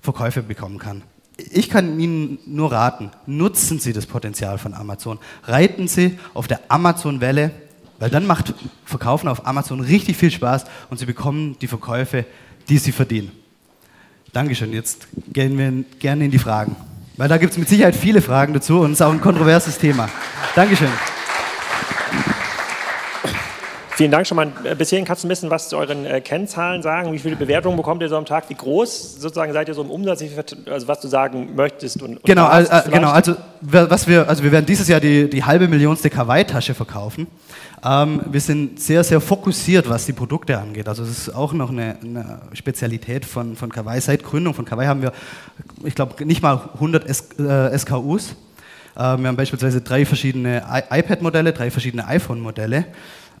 Verkäufe 0.00 0.42
bekommen 0.42 0.78
kann 0.78 1.02
ich 1.50 1.70
kann 1.70 1.98
Ihnen 1.98 2.38
nur 2.46 2.72
raten, 2.72 3.10
nutzen 3.26 3.78
Sie 3.78 3.92
das 3.92 4.06
Potenzial 4.06 4.58
von 4.58 4.74
Amazon. 4.74 5.18
Reiten 5.44 5.88
Sie 5.88 6.18
auf 6.34 6.46
der 6.46 6.60
Amazon-Welle, 6.68 7.50
weil 7.98 8.10
dann 8.10 8.26
macht 8.26 8.54
Verkaufen 8.84 9.28
auf 9.28 9.46
Amazon 9.46 9.80
richtig 9.80 10.16
viel 10.16 10.30
Spaß 10.30 10.64
und 10.90 10.98
Sie 10.98 11.06
bekommen 11.06 11.56
die 11.60 11.68
Verkäufe, 11.68 12.24
die 12.68 12.78
Sie 12.78 12.92
verdienen. 12.92 13.32
Dankeschön. 14.32 14.72
Jetzt 14.72 15.08
gehen 15.32 15.58
wir 15.58 15.84
gerne 15.98 16.24
in 16.24 16.30
die 16.30 16.38
Fragen. 16.38 16.74
Weil 17.16 17.28
da 17.28 17.36
gibt 17.36 17.52
es 17.52 17.58
mit 17.58 17.68
Sicherheit 17.68 17.94
viele 17.94 18.22
Fragen 18.22 18.54
dazu 18.54 18.80
und 18.80 18.92
es 18.92 19.00
ist 19.00 19.02
auch 19.02 19.12
ein 19.12 19.20
kontroverses 19.20 19.78
Thema. 19.78 20.08
Dankeschön. 20.54 20.88
Vielen 23.94 24.10
Dank 24.10 24.26
schon 24.26 24.36
mal. 24.36 24.50
Äh, 24.64 24.74
bis 24.74 24.88
hierhin 24.88 25.04
kannst 25.04 25.22
du 25.22 25.26
ein 25.26 25.28
bisschen 25.28 25.50
was 25.50 25.68
zu 25.68 25.76
euren 25.76 26.06
äh, 26.06 26.20
Kennzahlen 26.20 26.82
sagen. 26.82 27.12
Wie 27.12 27.18
viele 27.18 27.36
Bewertungen 27.36 27.76
bekommt 27.76 28.00
ihr 28.02 28.08
so 28.08 28.16
am 28.16 28.24
Tag? 28.24 28.48
Wie 28.48 28.54
groß 28.54 29.20
sozusagen 29.20 29.52
seid 29.52 29.68
ihr 29.68 29.74
so 29.74 29.82
im 29.82 29.90
Umsatz? 29.90 30.24
Also 30.66 30.88
was 30.88 31.00
du 31.00 31.08
sagen 31.08 31.54
möchtest 31.54 32.00
und, 32.02 32.16
und 32.16 32.24
genau, 32.24 32.46
also, 32.46 32.90
genau. 32.90 33.10
Also 33.10 33.36
was 33.60 34.06
wir, 34.08 34.28
also 34.28 34.42
wir 34.42 34.52
werden 34.52 34.66
dieses 34.66 34.88
Jahr 34.88 35.00
die, 35.00 35.28
die 35.28 35.44
halbe 35.44 35.68
Millionste 35.68 36.08
Kawaii-Tasche 36.08 36.74
verkaufen. 36.74 37.26
Ähm, 37.84 38.22
wir 38.30 38.40
sind 38.40 38.80
sehr, 38.80 39.04
sehr 39.04 39.20
fokussiert, 39.20 39.88
was 39.90 40.06
die 40.06 40.12
Produkte 40.12 40.58
angeht. 40.58 40.88
Also 40.88 41.02
es 41.02 41.10
ist 41.10 41.34
auch 41.34 41.52
noch 41.52 41.70
eine, 41.70 41.96
eine 42.02 42.40
Spezialität 42.54 43.24
von, 43.24 43.56
von 43.56 43.70
Kawaii. 43.70 44.00
Seit 44.00 44.22
Gründung 44.22 44.54
von 44.54 44.64
Kawaii 44.64 44.86
haben 44.86 45.02
wir, 45.02 45.12
ich 45.84 45.94
glaube, 45.94 46.24
nicht 46.24 46.42
mal 46.42 46.70
100 46.74 47.06
S, 47.06 47.28
äh, 47.38 47.76
SKUs. 47.76 48.30
Äh, 48.94 49.00
wir 49.18 49.28
haben 49.28 49.36
beispielsweise 49.36 49.80
drei 49.80 50.06
verschiedene 50.06 50.62
iPad-Modelle, 50.90 51.52
drei 51.52 51.70
verschiedene 51.70 52.06
iPhone-Modelle. 52.06 52.86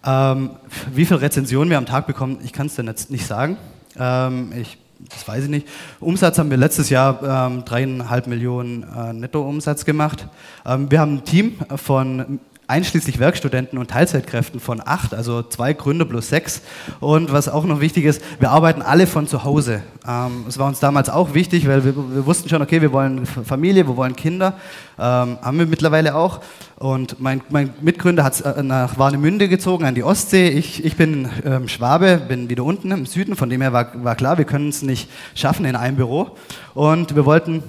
Ähm, 0.04 0.50
wie 0.92 1.04
viele 1.04 1.20
Rezensionen 1.20 1.70
wir 1.70 1.78
am 1.78 1.86
Tag 1.86 2.06
bekommen, 2.06 2.38
ich 2.42 2.52
kann 2.52 2.66
es 2.66 2.74
dir 2.74 2.84
jetzt 2.84 3.10
nicht 3.10 3.26
sagen. 3.26 3.56
Ähm, 3.98 4.52
ich, 4.60 4.78
das 5.08 5.26
weiß 5.26 5.44
ich 5.44 5.50
nicht. 5.50 5.68
Umsatz 6.00 6.38
haben 6.38 6.50
wir 6.50 6.56
letztes 6.56 6.90
Jahr 6.90 7.22
ähm, 7.22 7.64
dreieinhalb 7.64 8.26
Millionen 8.26 8.82
äh, 8.82 9.12
Nettoumsatz 9.12 9.84
gemacht. 9.84 10.26
Ähm, 10.66 10.90
wir 10.90 11.00
haben 11.00 11.16
ein 11.16 11.24
Team 11.24 11.56
von 11.76 12.40
einschließlich 12.72 13.18
Werkstudenten 13.18 13.78
und 13.78 13.90
Teilzeitkräften 13.90 14.58
von 14.58 14.80
acht, 14.82 15.12
also 15.12 15.42
zwei 15.42 15.74
Gründer 15.74 16.06
plus 16.06 16.30
sechs. 16.30 16.62
Und 17.00 17.30
was 17.30 17.50
auch 17.50 17.64
noch 17.64 17.80
wichtig 17.80 18.06
ist, 18.06 18.22
wir 18.40 18.50
arbeiten 18.50 18.80
alle 18.80 19.06
von 19.06 19.26
zu 19.26 19.44
Hause. 19.44 19.82
Ähm, 20.08 20.46
es 20.48 20.58
war 20.58 20.68
uns 20.68 20.80
damals 20.80 21.10
auch 21.10 21.34
wichtig, 21.34 21.68
weil 21.68 21.84
wir, 21.84 21.94
wir, 21.94 22.24
wussten 22.24 22.48
schon, 22.48 22.62
okay, 22.62 22.80
wir 22.80 22.90
wollen 22.90 23.26
Familie, 23.26 23.86
wir 23.86 23.94
wollen 23.94 24.16
Kinder, 24.16 24.54
ähm, 24.98 25.36
haben 25.42 25.58
wir 25.58 25.66
mittlerweile 25.66 26.14
auch. 26.14 26.40
Und 26.78 27.20
mein, 27.20 27.42
mein 27.50 27.74
Mitgründer 27.82 28.24
hat 28.24 28.40
äh, 28.40 28.62
nach 28.62 28.96
Warnemünde 28.96 29.48
gezogen, 29.48 29.84
an 29.84 29.94
die 29.94 30.02
Ostsee. 30.02 30.48
Ich, 30.48 30.82
ich 30.82 30.96
bin 30.96 31.28
ähm, 31.44 31.68
Schwabe, 31.68 32.22
bin 32.26 32.48
wieder 32.48 32.64
unten 32.64 32.90
im 32.90 33.04
Süden, 33.04 33.36
von 33.36 33.50
dem 33.50 33.60
her 33.60 33.74
war, 33.74 34.02
war 34.02 34.16
klar, 34.16 34.38
wir 34.38 34.46
können 34.46 34.70
es 34.70 34.80
nicht 34.80 35.10
schaffen 35.34 35.66
in 35.66 35.76
einem 35.76 35.96
Büro. 35.96 36.30
Und 36.72 37.14
wir 37.14 37.26
wollten 37.26 37.62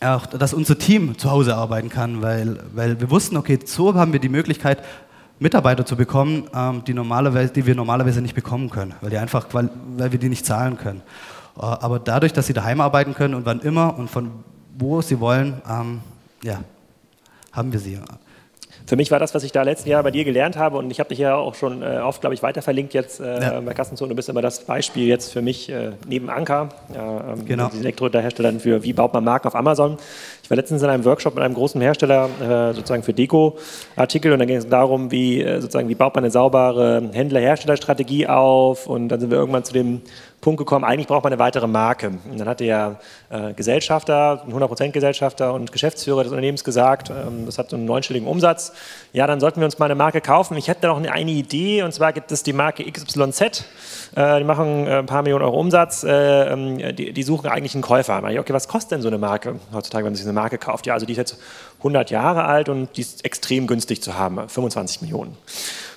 auch, 0.00 0.26
dass 0.26 0.54
unser 0.54 0.78
Team 0.78 1.18
zu 1.18 1.30
Hause 1.30 1.56
arbeiten 1.56 1.88
kann, 1.88 2.22
weil, 2.22 2.58
weil 2.74 3.00
wir 3.00 3.10
wussten, 3.10 3.36
okay, 3.36 3.58
so 3.64 3.94
haben 3.94 4.12
wir 4.12 4.20
die 4.20 4.28
Möglichkeit, 4.28 4.82
Mitarbeiter 5.38 5.86
zu 5.86 5.96
bekommen, 5.96 6.48
ähm, 6.54 6.84
die, 6.84 6.94
normalerweise, 6.94 7.52
die 7.52 7.64
wir 7.64 7.74
normalerweise 7.74 8.20
nicht 8.20 8.34
bekommen 8.34 8.70
können, 8.70 8.94
weil, 9.00 9.10
die 9.10 9.18
einfach, 9.18 9.46
weil, 9.52 9.70
weil 9.96 10.12
wir 10.12 10.18
die 10.18 10.28
nicht 10.28 10.44
zahlen 10.44 10.76
können. 10.76 11.02
Äh, 11.56 11.62
aber 11.62 11.98
dadurch, 11.98 12.32
dass 12.32 12.46
sie 12.46 12.52
daheim 12.52 12.80
arbeiten 12.80 13.14
können 13.14 13.34
und 13.34 13.46
wann 13.46 13.60
immer 13.60 13.98
und 13.98 14.10
von 14.10 14.30
wo 14.78 15.00
sie 15.02 15.20
wollen, 15.20 15.60
ähm, 15.68 16.00
ja, 16.42 16.60
haben 17.52 17.72
wir 17.72 17.80
sie. 17.80 17.98
Für 18.90 18.96
mich 18.96 19.12
war 19.12 19.20
das, 19.20 19.36
was 19.36 19.44
ich 19.44 19.52
da 19.52 19.62
letzten 19.62 19.88
Jahr 19.88 20.02
bei 20.02 20.10
dir 20.10 20.24
gelernt 20.24 20.56
habe 20.56 20.76
und 20.76 20.90
ich 20.90 20.98
habe 20.98 21.10
dich 21.10 21.20
ja 21.20 21.36
auch 21.36 21.54
schon 21.54 21.80
äh, 21.80 21.98
oft, 21.98 22.22
glaube 22.22 22.34
ich, 22.34 22.42
weiter 22.42 22.60
verlinkt 22.60 22.92
jetzt 22.92 23.20
äh, 23.20 23.40
ja. 23.40 23.60
bei 23.60 23.72
Kassenzone. 23.72 24.08
Du 24.08 24.16
bist 24.16 24.28
immer 24.28 24.42
das 24.42 24.64
Beispiel 24.64 25.06
jetzt 25.06 25.32
für 25.32 25.42
mich 25.42 25.70
äh, 25.70 25.92
neben 26.08 26.28
Anker, 26.28 26.70
ähm, 26.92 27.46
genau. 27.46 27.70
die 27.72 27.78
Elektrohersteller 27.78 28.52
für 28.58 28.82
wie 28.82 28.92
baut 28.92 29.14
man 29.14 29.22
Marken 29.22 29.46
auf 29.46 29.54
Amazon. 29.54 29.96
War 30.50 30.56
letztens 30.56 30.82
in 30.82 30.88
einem 30.88 31.04
Workshop 31.04 31.36
mit 31.36 31.44
einem 31.44 31.54
großen 31.54 31.80
Hersteller 31.80 32.28
äh, 32.40 32.74
sozusagen 32.74 33.04
für 33.04 33.14
Deko-Artikel 33.14 34.32
und 34.32 34.40
da 34.40 34.44
ging 34.44 34.56
es 34.56 34.68
darum, 34.68 35.12
wie 35.12 35.40
äh, 35.40 35.60
sozusagen 35.60 35.88
wie 35.88 35.94
baut 35.94 36.16
man 36.16 36.24
eine 36.24 36.32
saubere 36.32 37.08
Händler-Hersteller-Strategie 37.12 38.26
auf 38.26 38.88
und 38.88 39.08
dann 39.10 39.20
sind 39.20 39.30
wir 39.30 39.38
irgendwann 39.38 39.62
zu 39.62 39.72
dem 39.72 40.02
Punkt 40.40 40.58
gekommen, 40.58 40.84
eigentlich 40.86 41.06
braucht 41.06 41.24
man 41.24 41.32
eine 41.32 41.40
weitere 41.40 41.66
Marke. 41.66 42.08
Und 42.08 42.40
dann 42.40 42.48
hat 42.48 42.60
der 42.60 42.98
äh, 43.28 43.52
Gesellschafter, 43.52 44.42
ein 44.46 44.52
100% 44.52 44.90
Gesellschafter 44.90 45.52
und 45.52 45.70
Geschäftsführer 45.70 46.22
des 46.22 46.32
Unternehmens 46.32 46.64
gesagt, 46.64 47.10
ähm, 47.10 47.44
das 47.44 47.58
hat 47.58 47.70
so 47.70 47.76
einen 47.76 47.84
neunstelligen 47.84 48.26
Umsatz, 48.26 48.72
ja, 49.12 49.26
dann 49.26 49.38
sollten 49.40 49.60
wir 49.60 49.66
uns 49.66 49.78
mal 49.78 49.84
eine 49.86 49.94
Marke 49.94 50.20
kaufen. 50.22 50.56
Ich 50.56 50.68
hätte 50.68 50.82
da 50.82 50.88
noch 50.88 50.96
eine, 50.96 51.12
eine 51.12 51.30
Idee 51.30 51.82
und 51.82 51.92
zwar 51.92 52.12
gibt 52.14 52.32
es 52.32 52.42
die 52.42 52.54
Marke 52.54 52.90
XYZ, 52.90 53.64
äh, 54.16 54.38
die 54.38 54.44
machen 54.44 54.86
äh, 54.86 54.98
ein 54.98 55.06
paar 55.06 55.22
Millionen 55.22 55.44
Euro 55.44 55.60
Umsatz, 55.60 56.04
äh, 56.04 56.52
ähm, 56.52 56.78
die, 56.96 57.12
die, 57.12 57.22
suchen 57.22 57.50
eigentlich 57.50 57.74
einen 57.74 57.82
Käufer. 57.82 58.22
Ich, 58.30 58.38
okay, 58.38 58.54
was 58.54 58.66
kostet 58.66 58.92
denn 58.92 59.02
so 59.02 59.08
eine 59.08 59.18
Marke 59.18 59.56
heutzutage, 59.74 60.04
wenn 60.04 60.12
man 60.12 60.16
sich 60.16 60.24
eine 60.24 60.32
Marke 60.40 60.58
kauft? 60.58 60.86
Ja, 60.86 60.94
also 60.94 61.06
die 61.06 61.12
ist 61.12 61.18
jetzt 61.18 61.38
100 61.78 62.10
Jahre 62.10 62.44
alt 62.44 62.68
und 62.68 62.96
die 62.96 63.02
ist 63.02 63.24
extrem 63.24 63.66
günstig 63.66 64.02
zu 64.02 64.16
haben, 64.18 64.48
25 64.48 65.02
Millionen. 65.02 65.36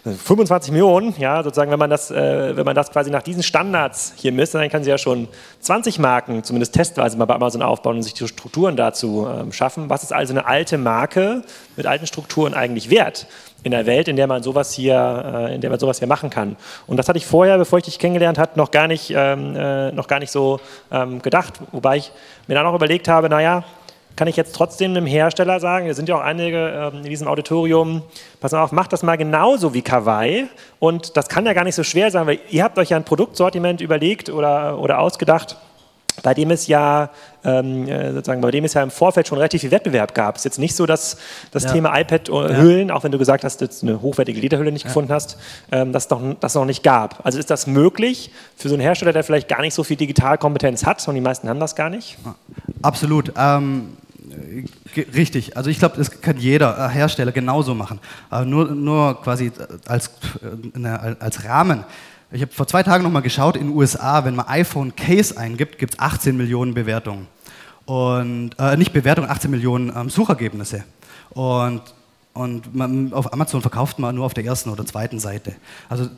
25 0.04 0.72
Millionen, 0.72 1.16
ja, 1.18 1.42
sozusagen, 1.44 1.72
wenn 1.72 1.80
man 1.80 1.90
das, 1.90 2.12
äh, 2.12 2.58
wenn 2.58 2.66
man 2.66 2.76
das 2.76 2.92
quasi 2.92 3.10
nach 3.10 3.22
diesen 3.22 3.42
Standards 3.42 4.14
hier 4.18 4.34
misst, 4.34 4.54
dann 4.54 4.68
kann 4.70 4.84
sie 4.84 4.90
ja 4.90 4.98
schon 4.98 5.30
20 5.62 5.98
Marken, 6.00 6.44
zumindest 6.44 6.74
testweise 6.74 7.18
mal 7.18 7.26
bei 7.26 7.36
Amazon 7.36 7.62
aufbauen 7.62 7.98
und 7.98 8.04
sich 8.04 8.14
die 8.14 8.28
Strukturen 8.28 8.76
dazu 8.76 9.28
ähm, 9.30 9.54
schaffen. 9.54 9.90
Was 9.90 10.04
ist 10.04 10.12
also 10.12 10.34
eine 10.34 10.46
alte 10.46 10.78
Marke 10.78 11.44
mit 11.78 11.86
alten 11.86 12.06
Strukturen 12.06 12.54
eigentlich 12.54 12.90
wert? 12.90 13.28
in 13.64 13.72
der 13.72 13.86
Welt, 13.86 14.10
in 14.10 14.18
der 14.18 14.28
man 14.28 14.44
sowas 14.44 14.74
hier, 14.74 15.48
äh, 15.50 15.56
in 15.56 15.62
der 15.62 15.70
man 15.70 15.80
sowas 15.80 16.00
hier 16.00 16.08
machen 16.08 16.30
kann. 16.30 16.58
Und 16.86 16.98
das 16.98 17.08
hatte 17.08 17.18
ich 17.18 17.26
vorher, 17.26 17.58
bevor 17.58 17.80
ich 17.80 17.86
dich 17.86 17.98
kennengelernt 17.98 18.38
habe, 18.38 18.52
noch 18.56 18.72
gar 18.72 18.88
nicht, 18.88 19.14
ähm, 19.16 19.56
äh, 19.56 19.92
noch 19.94 20.08
gar 20.08 20.20
nicht 20.20 20.32
so 20.32 20.60
ähm, 20.92 21.22
gedacht. 21.22 21.54
Wobei 21.72 21.98
ich 21.98 22.12
mir 22.48 22.56
dann 22.56 22.66
auch 22.66 22.76
überlegt 22.76 23.08
habe, 23.08 23.30
naja, 23.30 23.64
kann 24.16 24.28
ich 24.28 24.36
jetzt 24.36 24.56
trotzdem 24.56 24.92
einem 24.92 25.06
Hersteller 25.06 25.60
sagen, 25.60 25.86
wir 25.86 25.96
sind 25.96 26.10
ja 26.10 26.16
auch 26.16 26.22
einige 26.22 26.92
ähm, 26.94 27.04
in 27.04 27.10
diesem 27.10 27.28
Auditorium, 27.28 28.04
pass 28.40 28.52
mal 28.52 28.62
auf, 28.62 28.72
macht 28.72 28.94
das 28.94 29.04
mal 29.04 29.18
genauso 29.18 29.74
wie 29.74 29.82
Kawaii 29.82 30.48
und 30.80 31.18
das 31.18 31.30
kann 31.30 31.46
ja 31.46 31.54
gar 31.54 31.64
nicht 31.64 31.76
so 31.76 31.84
schwer 31.84 32.12
sein, 32.12 32.28
weil 32.28 32.40
ihr 32.50 32.64
habt 32.64 32.78
euch 32.78 32.90
ja 32.90 32.98
ein 32.98 33.06
Produktsortiment 33.06 33.82
überlegt 33.82 34.30
oder, 34.30 34.80
oder 34.80 35.00
ausgedacht, 35.00 35.58
bei 36.22 36.36
dem 36.36 36.52
es 36.52 36.68
ja 36.68 37.10
ähm, 37.44 37.88
äh, 37.88 38.14
sozusagen, 38.14 38.42
bei 38.42 38.52
dem 38.52 38.66
es 38.66 38.76
ja 38.76 38.84
im 38.84 38.92
Vorfeld 38.92 39.28
schon 39.28 39.38
relativ 39.40 39.62
viel 39.62 39.72
Wettbewerb 39.72 40.14
gab. 40.14 40.36
Es 40.36 40.42
ist 40.42 40.46
jetzt 40.46 40.60
nicht 40.60 40.76
so, 40.76 40.86
dass 40.86 41.18
das 41.52 41.64
ja. 41.64 41.72
Thema 41.72 42.00
iPad-Hüllen, 42.00 42.90
ja. 42.90 42.96
auch 42.96 43.04
wenn 43.04 43.12
du 43.12 43.18
gesagt 43.18 43.44
hast, 43.44 43.62
dass 43.62 43.80
du 43.80 43.88
eine 43.88 44.02
hochwertige 44.02 44.40
Lederhülle 44.40 44.72
nicht 44.72 44.84
ja. 44.84 44.90
gefunden 44.90 45.12
hast, 45.12 45.38
ähm, 45.72 45.92
das 45.92 46.10
noch, 46.12 46.22
das 46.40 46.54
noch 46.54 46.66
nicht 46.66 46.84
gab. 46.84 47.26
Also 47.26 47.40
ist 47.40 47.50
das 47.50 47.66
möglich 47.66 48.32
für 48.56 48.70
so 48.70 48.76
einen 48.76 48.82
Hersteller, 48.82 49.12
der 49.12 49.24
vielleicht 49.24 49.48
gar 49.48 49.62
nicht 49.62 49.74
so 49.74 49.84
viel 49.84 49.98
Digitalkompetenz 49.98 50.86
hat 50.86 51.06
und 51.08 51.16
die 51.16 51.22
meisten 51.22 51.50
haben 51.50 51.60
das 51.60 51.76
gar 51.76 51.90
nicht? 51.90 52.18
Absolut. 52.84 53.34
Ähm 53.36 53.98
Richtig, 54.96 55.58
also 55.58 55.70
ich 55.70 55.80
glaube, 55.80 55.98
das 55.98 56.22
kann 56.22 56.38
jeder 56.38 56.78
äh, 56.78 56.90
Hersteller 56.90 57.32
genauso 57.32 57.76
machen. 57.76 58.00
Aber 58.30 58.46
nur, 58.46 58.72
nur 58.72 59.22
quasi 59.22 59.52
als, 59.88 60.12
äh, 60.74 60.88
als 60.88 61.46
Rahmen. 61.46 61.84
Ich 62.32 62.42
habe 62.42 62.52
vor 62.52 62.68
zwei 62.68 62.84
Tagen 62.84 63.04
nochmal 63.04 63.22
geschaut, 63.22 63.56
in 63.56 63.68
den 63.68 63.76
USA, 63.76 64.26
wenn 64.26 64.36
man 64.36 64.48
iPhone 64.48 64.96
Case 64.96 65.38
eingibt, 65.38 65.78
gibt 65.78 65.94
es 65.94 66.00
18 66.00 66.36
Millionen 66.36 66.74
Bewertungen. 66.74 67.28
Und, 67.86 68.52
äh, 68.60 68.78
nicht 68.78 68.94
Bewertungen, 68.94 69.30
18 69.30 69.52
Millionen 69.52 69.94
ähm, 69.96 70.10
Suchergebnisse. 70.10 70.84
Und, 71.32 71.82
und 72.34 72.74
man, 72.74 73.14
auf 73.14 73.32
Amazon 73.34 73.62
verkauft 73.62 74.00
man 74.00 74.16
nur 74.16 74.26
auf 74.26 74.34
der 74.34 74.46
ersten 74.46 74.70
oder 74.70 74.86
zweiten 74.86 75.20
Seite. 75.20 75.54
Also 75.90 76.10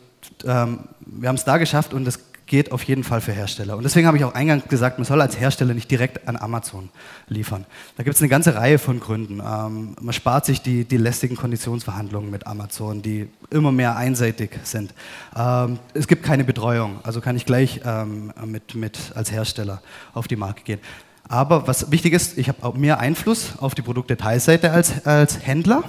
ähm, 0.45 0.79
wir 1.00 1.29
haben 1.29 1.36
es 1.36 1.43
da 1.43 1.57
geschafft 1.57 1.93
und 1.93 2.05
das 2.05 2.19
geht 2.48 2.72
auf 2.72 2.84
jeden 2.84 3.04
Fall 3.04 3.22
für 3.22 3.32
Hersteller. 3.32 3.75
Und 3.75 3.84
deswegen 3.84 4.06
habe 4.08 4.18
ich 4.18 4.24
auch 4.24 4.34
eingangs 4.34 4.68
gesagt, 4.68 4.98
man 4.98 5.06
soll 5.06 5.22
als 5.22 5.40
Hersteller 5.40 5.74
nicht 5.74 5.90
direkt 5.90 6.28
an 6.28 6.38
Amazon 6.38 6.90
liefern. 7.28 7.66
Da 7.98 8.04
gibt 8.04 8.16
es 8.16 8.22
eine 8.22 8.30
ganze 8.30 8.56
Reihe 8.56 8.78
von 8.78 9.00
Gründen. 9.00 9.40
Ähm, 9.40 9.96
man 10.00 10.14
spart 10.14 10.46
sich 10.46 10.62
die, 10.62 10.86
die 10.86 10.98
lästigen 10.98 11.36
Konditionsverhandlungen 11.36 12.30
mit 12.30 12.46
Amazon, 12.46 13.02
die 13.02 13.28
immer 13.50 13.72
mehr 13.72 13.96
einseitig 13.96 14.52
sind. 14.64 14.94
Ähm, 15.36 15.80
es 15.94 16.08
gibt 16.08 16.24
keine 16.24 16.44
Betreuung, 16.44 17.00
also 17.04 17.22
kann 17.22 17.36
ich 17.36 17.46
gleich 17.46 17.82
ähm, 17.84 18.32
mit, 18.46 18.75
mit 18.75 19.12
als 19.16 19.32
Hersteller 19.32 19.82
auf 20.14 20.28
die 20.28 20.36
Marke 20.36 20.64
gehen. 20.64 20.80
Aber 21.28 21.68
was 21.68 21.90
wichtig 21.92 22.14
ist, 22.14 22.38
ich 22.38 22.50
habe 22.50 22.64
auch 22.64 22.75
mehr 22.75 23.00
Einfluss 23.00 23.58
auf 23.58 23.74
die 23.74 23.82
Produktdetailseite 23.82 24.72
als, 24.72 25.06
als 25.08 25.46
Händler, 25.46 25.84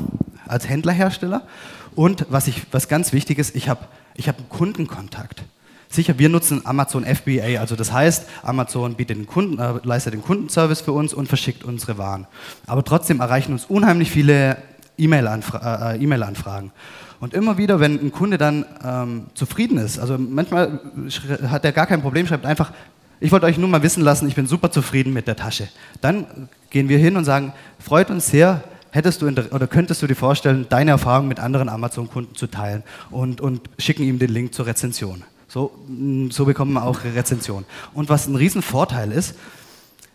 als 0.47 0.67
Händlerhersteller. 0.69 1.43
Und 1.95 2.27
was, 2.31 2.47
ich, 2.47 2.63
was 2.73 2.89
ganz 2.89 3.13
wichtig 3.13 3.39
ist, 3.39 3.55
ich 3.55 3.69
habe 3.69 3.87
ich 4.15 4.29
hab 4.29 4.39
einen 4.39 4.49
Kundenkontakt. 4.49 5.45
Sicher, 5.88 6.19
wir 6.19 6.28
nutzen 6.28 6.62
Amazon 6.64 7.05
FBA, 7.05 7.61
also 7.61 7.76
das 7.76 7.93
heißt, 7.93 8.26
Amazon 8.43 8.95
bietet 8.95 9.19
den 9.19 9.26
Kunden, 9.26 9.59
äh, 9.59 9.75
leistet 9.83 10.14
den 10.14 10.23
Kundenservice 10.23 10.81
für 10.81 10.93
uns 10.93 11.14
und 11.14 11.28
verschickt 11.28 11.64
unsere 11.64 11.99
Waren. 11.99 12.26
Aber 12.66 12.85
trotzdem 12.85 13.21
erreichen 13.21 13.52
uns 13.52 13.64
unheimlich 13.66 14.11
viele 14.11 14.59
E-Mail-Anfra 14.99 15.93
äh, 15.93 16.02
E-Mail-Anfragen. 16.02 16.73
Und 17.21 17.35
immer 17.35 17.57
wieder, 17.57 17.81
wenn 17.81 17.99
ein 17.99 18.12
Kunde 18.12 18.37
dann 18.37 18.66
ähm, 18.85 19.26
zufrieden 19.35 19.78
ist, 19.78 19.99
also 19.99 20.19
manchmal 20.19 20.81
hat 21.49 21.64
er 21.64 21.73
gar 21.73 21.87
kein 21.87 22.02
Problem, 22.02 22.26
schreibt 22.26 22.45
einfach, 22.45 22.73
ich 23.21 23.33
wollte 23.33 23.47
euch 23.47 23.57
nur 23.57 23.69
mal 23.69 23.83
wissen 23.83 24.02
lassen, 24.02 24.28
ich 24.28 24.35
bin 24.35 24.47
super 24.47 24.71
zufrieden 24.71 25.12
mit 25.12 25.26
der 25.26 25.37
Tasche. 25.37 25.69
Dann 26.02 26.49
gehen 26.69 26.88
wir 26.88 26.99
hin 26.99 27.16
und 27.16 27.25
sagen, 27.25 27.55
freut 27.78 28.11
uns 28.11 28.26
sehr, 28.26 28.62
hättest 28.90 29.23
du 29.23 29.28
oder 29.28 29.66
könntest 29.66 30.02
du 30.02 30.07
dir 30.07 30.14
vorstellen, 30.14 30.66
deine 30.69 30.90
Erfahrungen 30.90 31.28
mit 31.28 31.40
anderen 31.40 31.69
Amazon-Kunden 31.71 32.35
zu 32.35 32.47
teilen 32.47 32.83
und, 33.11 33.40
und 33.40 33.62
schicken 33.78 34.02
ihm 34.02 34.19
den 34.19 34.31
Link 34.31 34.52
zur 34.55 34.66
Rezension. 34.66 35.23
So, 35.57 35.73
mm, 35.89 36.29
so 36.33 36.45
bekommen 36.45 36.75
wir 36.75 36.85
auch 36.85 37.03
Rezensionen. 37.03 37.65
Und 37.95 38.11
was 38.11 38.27
ein 38.27 38.37
Riesenvorteil 38.37 39.11
ist, 39.11 39.35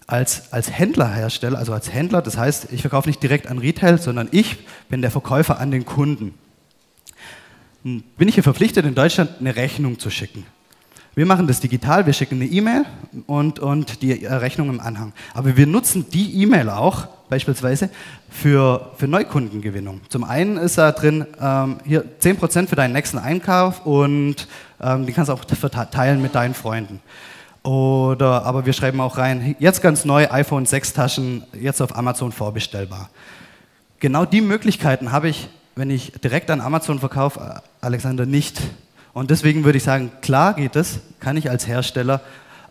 als, 0.06 0.54
als 0.54 0.70
Händlerhersteller, 0.70 1.58
also 1.58 1.74
als 1.74 1.92
Händler, 1.92 2.22
das 2.22 2.38
heißt, 2.38 2.68
ich 2.72 2.82
verkaufe 2.82 3.10
nicht 3.10 3.24
direkt 3.24 3.48
an 3.48 3.58
Retail, 3.58 3.98
sondern 3.98 4.30
ich 4.30 4.68
bin 4.88 5.02
der 5.02 5.10
Verkäufer 5.10 5.60
an 5.60 5.72
den 5.72 5.84
Kunden. 5.84 6.36
Hm, 7.84 8.04
bin 8.20 8.28
ich 8.28 8.36
hier 8.36 8.44
verpflichtet, 8.44 8.86
in 8.86 8.94
Deutschland 8.94 9.32
eine 9.40 9.56
Rechnung 9.56 9.98
zu 9.98 10.12
schicken. 10.12 10.46
Wir 11.16 11.26
machen 11.26 11.48
das 11.48 11.60
digital, 11.60 12.06
wir 12.06 12.14
schicken 12.14 12.36
eine 12.36 12.46
E-Mail 12.46 12.86
und, 13.26 13.58
und 13.58 14.04
die 14.04 14.12
Rechnung 14.14 14.70
im 14.70 14.80
Anhang. 14.80 15.12
Aber 15.34 15.58
wir 15.58 15.66
nutzen 15.66 16.06
die 16.12 16.40
E-Mail 16.44 16.70
auch 16.70 17.08
beispielsweise 17.32 17.90
für, 18.30 18.92
für 18.98 19.08
Neukundengewinnung. 19.08 20.02
Zum 20.10 20.26
einen 20.26 20.58
ist 20.58 20.78
da 20.78 20.92
drin, 20.92 21.26
ähm, 21.42 21.78
hier 21.86 22.04
10% 22.22 22.68
für 22.68 22.76
deinen 22.76 22.92
nächsten 22.92 23.18
Einkauf 23.18 23.86
und 23.86 24.48
ähm, 24.82 25.06
die 25.06 25.14
kannst 25.14 25.30
du 25.30 25.34
auch 25.34 25.44
verteilen 25.46 26.22
mit 26.22 26.36
deinen 26.36 26.54
Freunden. 26.54 27.00
Oder, 27.64 28.44
aber 28.46 28.66
wir 28.66 28.74
schreiben 28.74 29.00
auch 29.00 29.18
rein, 29.18 29.56
jetzt 29.60 29.82
ganz 29.82 30.04
neu, 30.04 30.30
iPhone 30.30 30.66
6 30.66 30.94
Taschen, 30.94 31.44
jetzt 31.54 31.82
auf 31.82 31.96
Amazon 31.96 32.34
vorbestellbar. 32.34 33.10
Genau 34.02 34.26
die 34.26 34.42
Möglichkeiten 34.42 35.14
habe 35.14 35.30
ich, 35.30 35.48
wenn 35.76 35.90
ich 35.90 36.12
direkt 36.24 36.52
an 36.52 36.60
Amazon 36.60 37.00
verkaufe, 37.00 37.62
Alexander, 37.80 38.26
nicht. 38.26 38.60
Und 39.14 39.32
deswegen 39.32 39.64
würde 39.64 39.78
ich 39.78 39.84
sagen, 39.84 40.12
klar 40.22 40.54
geht 40.56 40.76
es, 40.76 41.00
kann 41.22 41.38
ich 41.38 41.50
als 41.50 41.66
Hersteller 41.66 42.20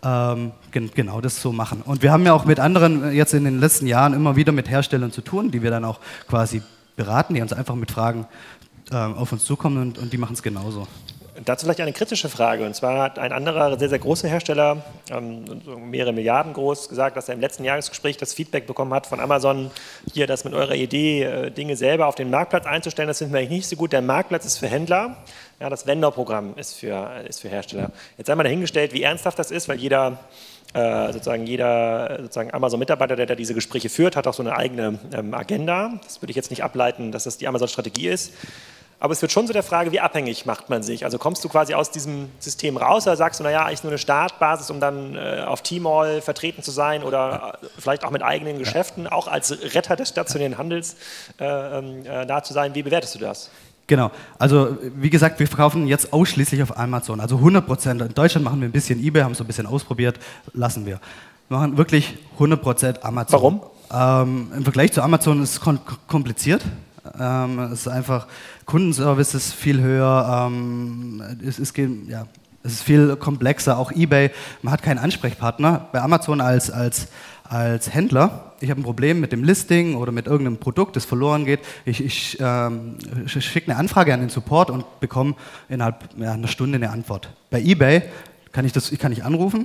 ähm, 0.03 0.53
gen 0.71 0.91
genau 0.95 1.21
das 1.21 1.41
so 1.41 1.53
machen. 1.53 1.83
Und 1.83 2.03
wir 2.03 2.13
haben 2.13 2.25
ja 2.25 2.33
auch 2.33 2.45
mit 2.45 2.61
anderen 2.61 3.05
äh, 3.05 3.11
jetzt 3.11 3.35
in 3.35 3.45
den 3.45 3.61
letzten 3.61 3.87
Jahren 3.87 4.15
immer 4.15 4.37
wieder 4.37 4.53
mit 4.53 4.69
Herstellern 4.69 5.13
zu 5.13 5.21
tun, 5.21 5.51
die 5.51 5.63
wir 5.63 5.71
dann 5.71 5.85
auch 5.85 6.01
quasi 6.29 6.63
beraten, 6.97 7.35
die 7.35 7.43
uns 7.43 7.53
einfach 7.53 7.75
mit 7.75 7.91
Fragen 7.91 8.27
äh, 8.91 8.97
auf 8.97 9.33
uns 9.33 9.45
zukommen 9.45 9.79
und, 9.79 9.99
und 9.99 10.13
die 10.13 10.19
machen 10.19 10.35
es 10.35 10.43
genauso. 10.43 10.87
Dazu 11.45 11.65
vielleicht 11.65 11.81
eine 11.81 11.93
kritische 11.93 12.29
Frage. 12.29 12.67
Und 12.67 12.75
zwar 12.75 13.03
hat 13.03 13.19
ein 13.19 13.33
anderer 13.33 13.79
sehr, 13.79 13.89
sehr 13.89 13.99
großer 13.99 14.29
Hersteller, 14.29 14.83
ähm, 15.11 15.45
mehrere 15.91 16.13
Milliarden 16.13 16.53
groß, 16.53 16.89
gesagt, 16.89 17.17
dass 17.17 17.29
er 17.29 17.35
im 17.35 17.41
letzten 17.41 17.65
Jahresgespräch 17.65 18.19
das 18.19 18.35
Feedback 18.35 18.67
bekommen 18.67 18.93
hat 18.93 19.07
von 19.07 19.21
Amazon, 19.21 19.71
hier 20.13 20.27
das 20.27 20.45
mit 20.45 20.53
eurer 20.53 20.75
Idee, 20.75 21.23
äh, 21.23 21.51
Dinge 21.51 21.77
selber 21.77 22.09
auf 22.09 22.15
den 22.15 22.29
Marktplatz 22.29 22.67
einzustellen, 22.67 23.09
das 23.09 23.19
finden 23.19 23.33
wir 23.33 23.41
eigentlich 23.41 23.51
nicht 23.51 23.69
so 23.69 23.77
gut. 23.77 23.93
Der 23.93 24.03
Marktplatz 24.03 24.45
ist 24.45 24.59
für 24.59 24.69
Händler, 24.69 25.17
ja, 25.61 25.71
das 25.71 25.87
Vendor-Programm 25.87 26.55
ist 26.57 26.75
für, 26.75 27.11
ist 27.27 27.41
für 27.41 27.49
Hersteller. 27.49 27.91
Jetzt 28.19 28.29
einmal 28.29 28.45
dahingestellt, 28.45 28.93
wie 28.93 29.03
ernsthaft 29.03 29.39
das 29.39 29.51
ist, 29.51 29.69
weil 29.69 29.79
jeder 29.79 30.19
äh, 30.75 31.13
sozusagen 31.13 31.47
jeder 31.47 32.19
sozusagen 32.21 32.53
Amazon-Mitarbeiter, 32.53 33.17
der 33.17 33.27
da 33.27 33.35
diese 33.35 33.55
Gespräche 33.55 33.89
führt, 33.89 34.15
hat 34.15 34.27
auch 34.27 34.35
so 34.35 34.43
eine 34.43 34.57
eigene 34.57 34.99
ähm, 35.13 35.35
Agenda. 35.35 35.99
Das 36.05 36.23
würde 36.23 36.31
ich 36.31 36.37
jetzt 36.37 36.51
nicht 36.51 36.63
ableiten, 36.63 37.13
dass 37.13 37.25
das 37.25 37.39
die 37.39 37.49
Amazon-Strategie 37.49 38.09
ist. 38.09 38.33
Aber 39.01 39.15
es 39.15 39.23
wird 39.23 39.33
schon 39.33 39.47
so 39.47 39.55
der 39.55 39.63
Frage, 39.63 39.93
wie 39.93 40.01
abhängig 40.01 40.45
macht 40.45 40.69
man 40.69 40.83
sich? 40.83 41.07
Also 41.07 41.17
kommst 41.17 41.43
du 41.43 41.49
quasi 41.49 41.73
aus 41.73 41.91
diesem 41.91 42.29
System 42.39 42.77
raus 42.77 43.07
oder 43.07 43.17
sagst 43.17 43.41
du, 43.41 43.45
naja, 43.45 43.65
eigentlich 43.65 43.83
nur 43.83 43.93
eine 43.93 43.99
Startbasis, 43.99 44.71
um 44.71 44.79
dann 44.79 45.17
äh, 45.17 45.43
auf 45.47 45.63
Tmall 45.63 46.21
vertreten 46.21 46.63
zu 46.63 46.71
sein 46.71 47.03
oder 47.03 47.59
äh, 47.63 47.67
vielleicht 47.79 48.05
auch 48.05 48.11
mit 48.11 48.23
eigenen 48.23 48.59
Geschäften, 48.59 49.07
auch 49.07 49.27
als 49.27 49.75
Retter 49.75 49.97
des 49.97 50.11
stationären 50.11 50.59
Handels 50.59 50.97
äh, 51.39 51.45
ähm, 51.79 52.05
äh, 52.05 52.27
da 52.27 52.43
zu 52.43 52.53
sein? 52.53 52.75
Wie 52.75 52.83
bewertest 52.83 53.15
du 53.15 53.19
das? 53.21 53.51
Genau, 53.87 54.11
also 54.39 54.77
wie 54.95 55.11
gesagt, 55.11 55.41
wir 55.41 55.49
verkaufen 55.49 55.89
jetzt 55.89 56.13
ausschließlich 56.13 56.63
auf 56.63 56.79
Amazon, 56.79 57.21
also 57.21 57.37
100 57.37 57.67
Prozent. 57.67 58.03
In 58.03 58.15
Deutschland 58.15 58.45
machen 58.45 58.61
wir 58.61 58.69
ein 58.69 58.73
bisschen 58.73 59.03
eBay, 59.03 59.23
haben 59.23 59.33
es 59.33 59.39
so 59.39 59.45
ein 59.45 59.47
bisschen 59.49 59.67
ausprobiert, 59.67 60.21
lassen 60.53 60.85
wir. 60.85 61.01
Wir 61.49 61.57
machen 61.57 61.79
wirklich 61.79 62.19
100 62.35 62.63
Prozent 62.63 63.05
Amazon. 63.05 63.33
Warum? 63.33 63.63
Ähm, 63.93 64.53
Im 64.55 64.63
Vergleich 64.63 64.93
zu 64.93 65.03
Amazon 65.03 65.43
ist 65.43 65.53
es 65.55 65.61
kompliziert. 66.07 66.63
Ähm, 67.19 67.59
es 67.59 67.81
ist 67.81 67.89
einfach, 67.89 68.27
Kundenservice 68.67 69.35
ist 69.35 69.55
viel 69.55 69.81
höher, 69.81 70.47
ähm, 70.49 71.23
es, 71.45 71.59
es, 71.59 71.73
ja, 71.77 72.27
es 72.63 72.73
ist 72.73 72.83
viel 72.83 73.17
komplexer, 73.17 73.79
auch 73.79 73.91
eBay, 73.93 74.31
man 74.63 74.73
hat 74.73 74.83
keinen 74.83 74.99
Ansprechpartner. 74.99 75.89
Bei 75.93 76.03
Amazon 76.03 76.41
als, 76.41 76.71
als, 76.71 77.09
als 77.45 77.93
Händler, 77.93 78.53
ich 78.61 78.71
habe 78.71 78.81
ein 78.81 78.85
Problem 78.85 79.21
mit 79.21 79.33
dem 79.33 79.45
Listing 79.45 79.95
oder 79.95 80.13
mit 80.13 80.27
irgendeinem 80.27 80.59
Produkt, 80.59 80.95
das 80.97 81.05
verloren 81.05 81.47
geht, 81.47 81.61
ich, 81.85 82.05
ich, 82.05 82.39
ähm, 82.41 82.97
schicke 83.27 83.71
eine 83.71 83.79
Anfrage 83.79 84.13
an 84.13 84.21
den 84.21 84.29
Support 84.29 84.71
und 84.71 84.85
bekomme 85.01 85.35
innerhalb 85.69 86.09
ja, 86.19 86.33
einer 86.33 86.49
Stunde 86.49 86.77
eine 86.77 86.91
Antwort. 86.91 87.33
Bei 87.49 87.61
eBay 87.61 88.03
kann 88.53 88.65
ich, 88.67 88.73
das, 88.73 88.93
ich 88.93 88.99
kann 88.99 89.11
nicht 89.11 89.25
anrufen 89.25 89.65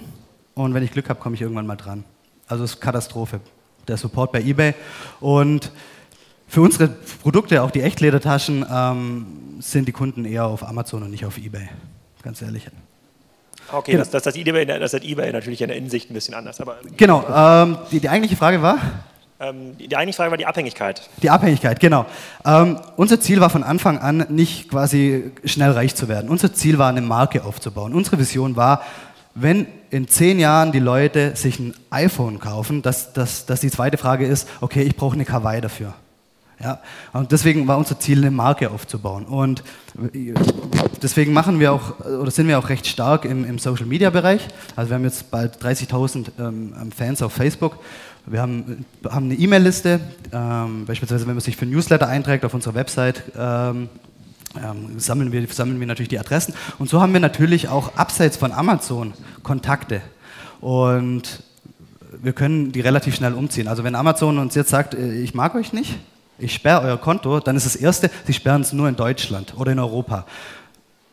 und 0.53 0.73
wenn 0.73 0.83
ich 0.83 0.91
Glück 0.91 1.09
habe, 1.09 1.19
komme 1.19 1.35
ich 1.35 1.41
irgendwann 1.41 1.67
mal 1.67 1.75
dran. 1.75 2.05
Also 2.47 2.63
es 2.63 2.75
ist 2.75 2.81
Katastrophe, 2.81 3.41
der 3.87 3.97
Support 3.97 4.31
bei 4.31 4.41
eBay. 4.41 4.73
Und 5.19 5.71
für 6.55 6.61
unsere 6.61 6.87
Produkte, 7.21 7.61
auch 7.63 7.69
die 7.69 7.81
Echtledertaschen, 7.81 8.65
ähm, 8.71 9.25
sind 9.59 9.89
die 9.89 9.91
Kunden 9.91 10.23
eher 10.23 10.45
auf 10.45 10.65
Amazon 10.65 11.03
und 11.03 11.11
nicht 11.11 11.25
auf 11.25 11.37
eBay. 11.37 11.67
Ganz 12.23 12.41
ehrlich. 12.41 12.67
Okay, 13.73 13.91
genau. 13.91 14.03
das, 14.03 14.11
das, 14.11 14.23
das, 14.23 14.37
eBay, 14.37 14.65
das 14.65 14.93
hat 14.93 15.03
eBay 15.03 15.33
natürlich 15.33 15.61
in 15.61 15.67
der 15.67 15.75
Insicht 15.75 16.09
ein 16.09 16.13
bisschen 16.13 16.33
anders. 16.33 16.61
Aber 16.61 16.77
genau, 16.95 17.25
ähm, 17.27 17.77
die, 17.91 17.99
die 17.99 18.07
eigentliche 18.07 18.37
Frage 18.37 18.61
war? 18.61 18.77
Ähm, 19.37 19.77
die 19.77 19.97
eigentliche 19.97 20.15
Frage 20.15 20.31
war 20.31 20.37
die 20.37 20.45
Abhängigkeit. 20.45 21.09
Die 21.21 21.29
Abhängigkeit, 21.29 21.81
genau. 21.81 22.05
Ähm, 22.45 22.79
unser 22.95 23.19
Ziel 23.19 23.41
war 23.41 23.49
von 23.49 23.63
Anfang 23.63 23.97
an 23.97 24.25
nicht 24.29 24.69
quasi 24.69 25.33
schnell 25.43 25.71
reich 25.71 25.93
zu 25.93 26.07
werden. 26.07 26.29
Unser 26.29 26.53
Ziel 26.53 26.77
war, 26.77 26.87
eine 26.87 27.01
Marke 27.01 27.43
aufzubauen. 27.43 27.93
Unsere 27.93 28.17
Vision 28.17 28.55
war, 28.55 28.81
wenn 29.33 29.67
in 29.89 30.07
zehn 30.07 30.39
Jahren 30.39 30.71
die 30.71 30.79
Leute 30.79 31.35
sich 31.35 31.59
ein 31.59 31.73
iPhone 31.89 32.39
kaufen, 32.39 32.81
dass, 32.81 33.11
dass, 33.11 33.45
dass 33.45 33.59
die 33.59 33.69
zweite 33.69 33.97
Frage 33.97 34.25
ist, 34.25 34.47
okay, 34.61 34.83
ich 34.83 34.95
brauche 34.95 35.15
eine 35.15 35.25
Kawaii 35.25 35.59
dafür. 35.59 35.95
Ja, 36.63 36.79
und 37.11 37.31
deswegen 37.31 37.67
war 37.67 37.77
unser 37.77 37.99
Ziel, 37.99 38.19
eine 38.19 38.31
Marke 38.31 38.71
aufzubauen. 38.71 39.25
Und 39.25 39.63
deswegen 41.01 41.33
machen 41.33 41.59
wir 41.59 41.73
auch, 41.73 41.99
oder 41.99 42.31
sind 42.31 42.47
wir 42.47 42.57
auch 42.57 42.69
recht 42.69 42.87
stark 42.87 43.25
im, 43.25 43.43
im 43.43 43.59
Social 43.59 43.85
Media 43.85 44.09
Bereich. 44.09 44.47
Also 44.75 44.89
wir 44.89 44.95
haben 44.95 45.03
jetzt 45.03 45.31
bald 45.31 45.61
30.000 45.61 46.27
ähm, 46.39 46.91
Fans 46.95 47.21
auf 47.21 47.33
Facebook. 47.33 47.77
Wir 48.25 48.41
haben, 48.41 48.85
haben 49.07 49.25
eine 49.25 49.35
E-Mail-Liste, 49.35 49.99
ähm, 50.31 50.85
beispielsweise 50.85 51.27
wenn 51.27 51.35
man 51.35 51.41
sich 51.41 51.57
für 51.57 51.65
Newsletter 51.65 52.07
einträgt 52.07 52.43
auf 52.45 52.53
unserer 52.53 52.73
Website, 52.73 53.21
ähm, 53.37 53.89
ähm, 54.57 54.99
sammeln, 54.99 55.31
wir, 55.31 55.45
sammeln 55.47 55.79
wir 55.79 55.87
natürlich 55.87 56.09
die 56.09 56.19
Adressen. 56.19 56.53
Und 56.79 56.89
so 56.89 57.01
haben 57.01 57.13
wir 57.13 57.19
natürlich 57.19 57.67
auch 57.67 57.95
abseits 57.97 58.37
von 58.37 58.51
Amazon 58.51 59.13
Kontakte. 59.43 60.01
Und 60.61 61.43
wir 62.21 62.33
können 62.33 62.71
die 62.71 62.81
relativ 62.81 63.15
schnell 63.15 63.33
umziehen. 63.33 63.67
Also 63.67 63.83
wenn 63.83 63.93
Amazon 63.93 64.39
uns 64.39 64.55
jetzt 64.55 64.69
sagt, 64.69 64.95
äh, 64.95 65.13
ich 65.19 65.35
mag 65.35 65.53
euch 65.53 65.73
nicht, 65.73 65.99
ich 66.37 66.53
sperre 66.53 66.81
euer 66.81 66.97
Konto, 66.97 67.39
dann 67.39 67.55
ist 67.55 67.65
das 67.65 67.75
Erste, 67.75 68.09
sie 68.25 68.33
sperren 68.33 68.61
es 68.61 68.73
nur 68.73 68.89
in 68.89 68.95
Deutschland 68.95 69.53
oder 69.57 69.71
in 69.71 69.79
Europa. 69.79 70.25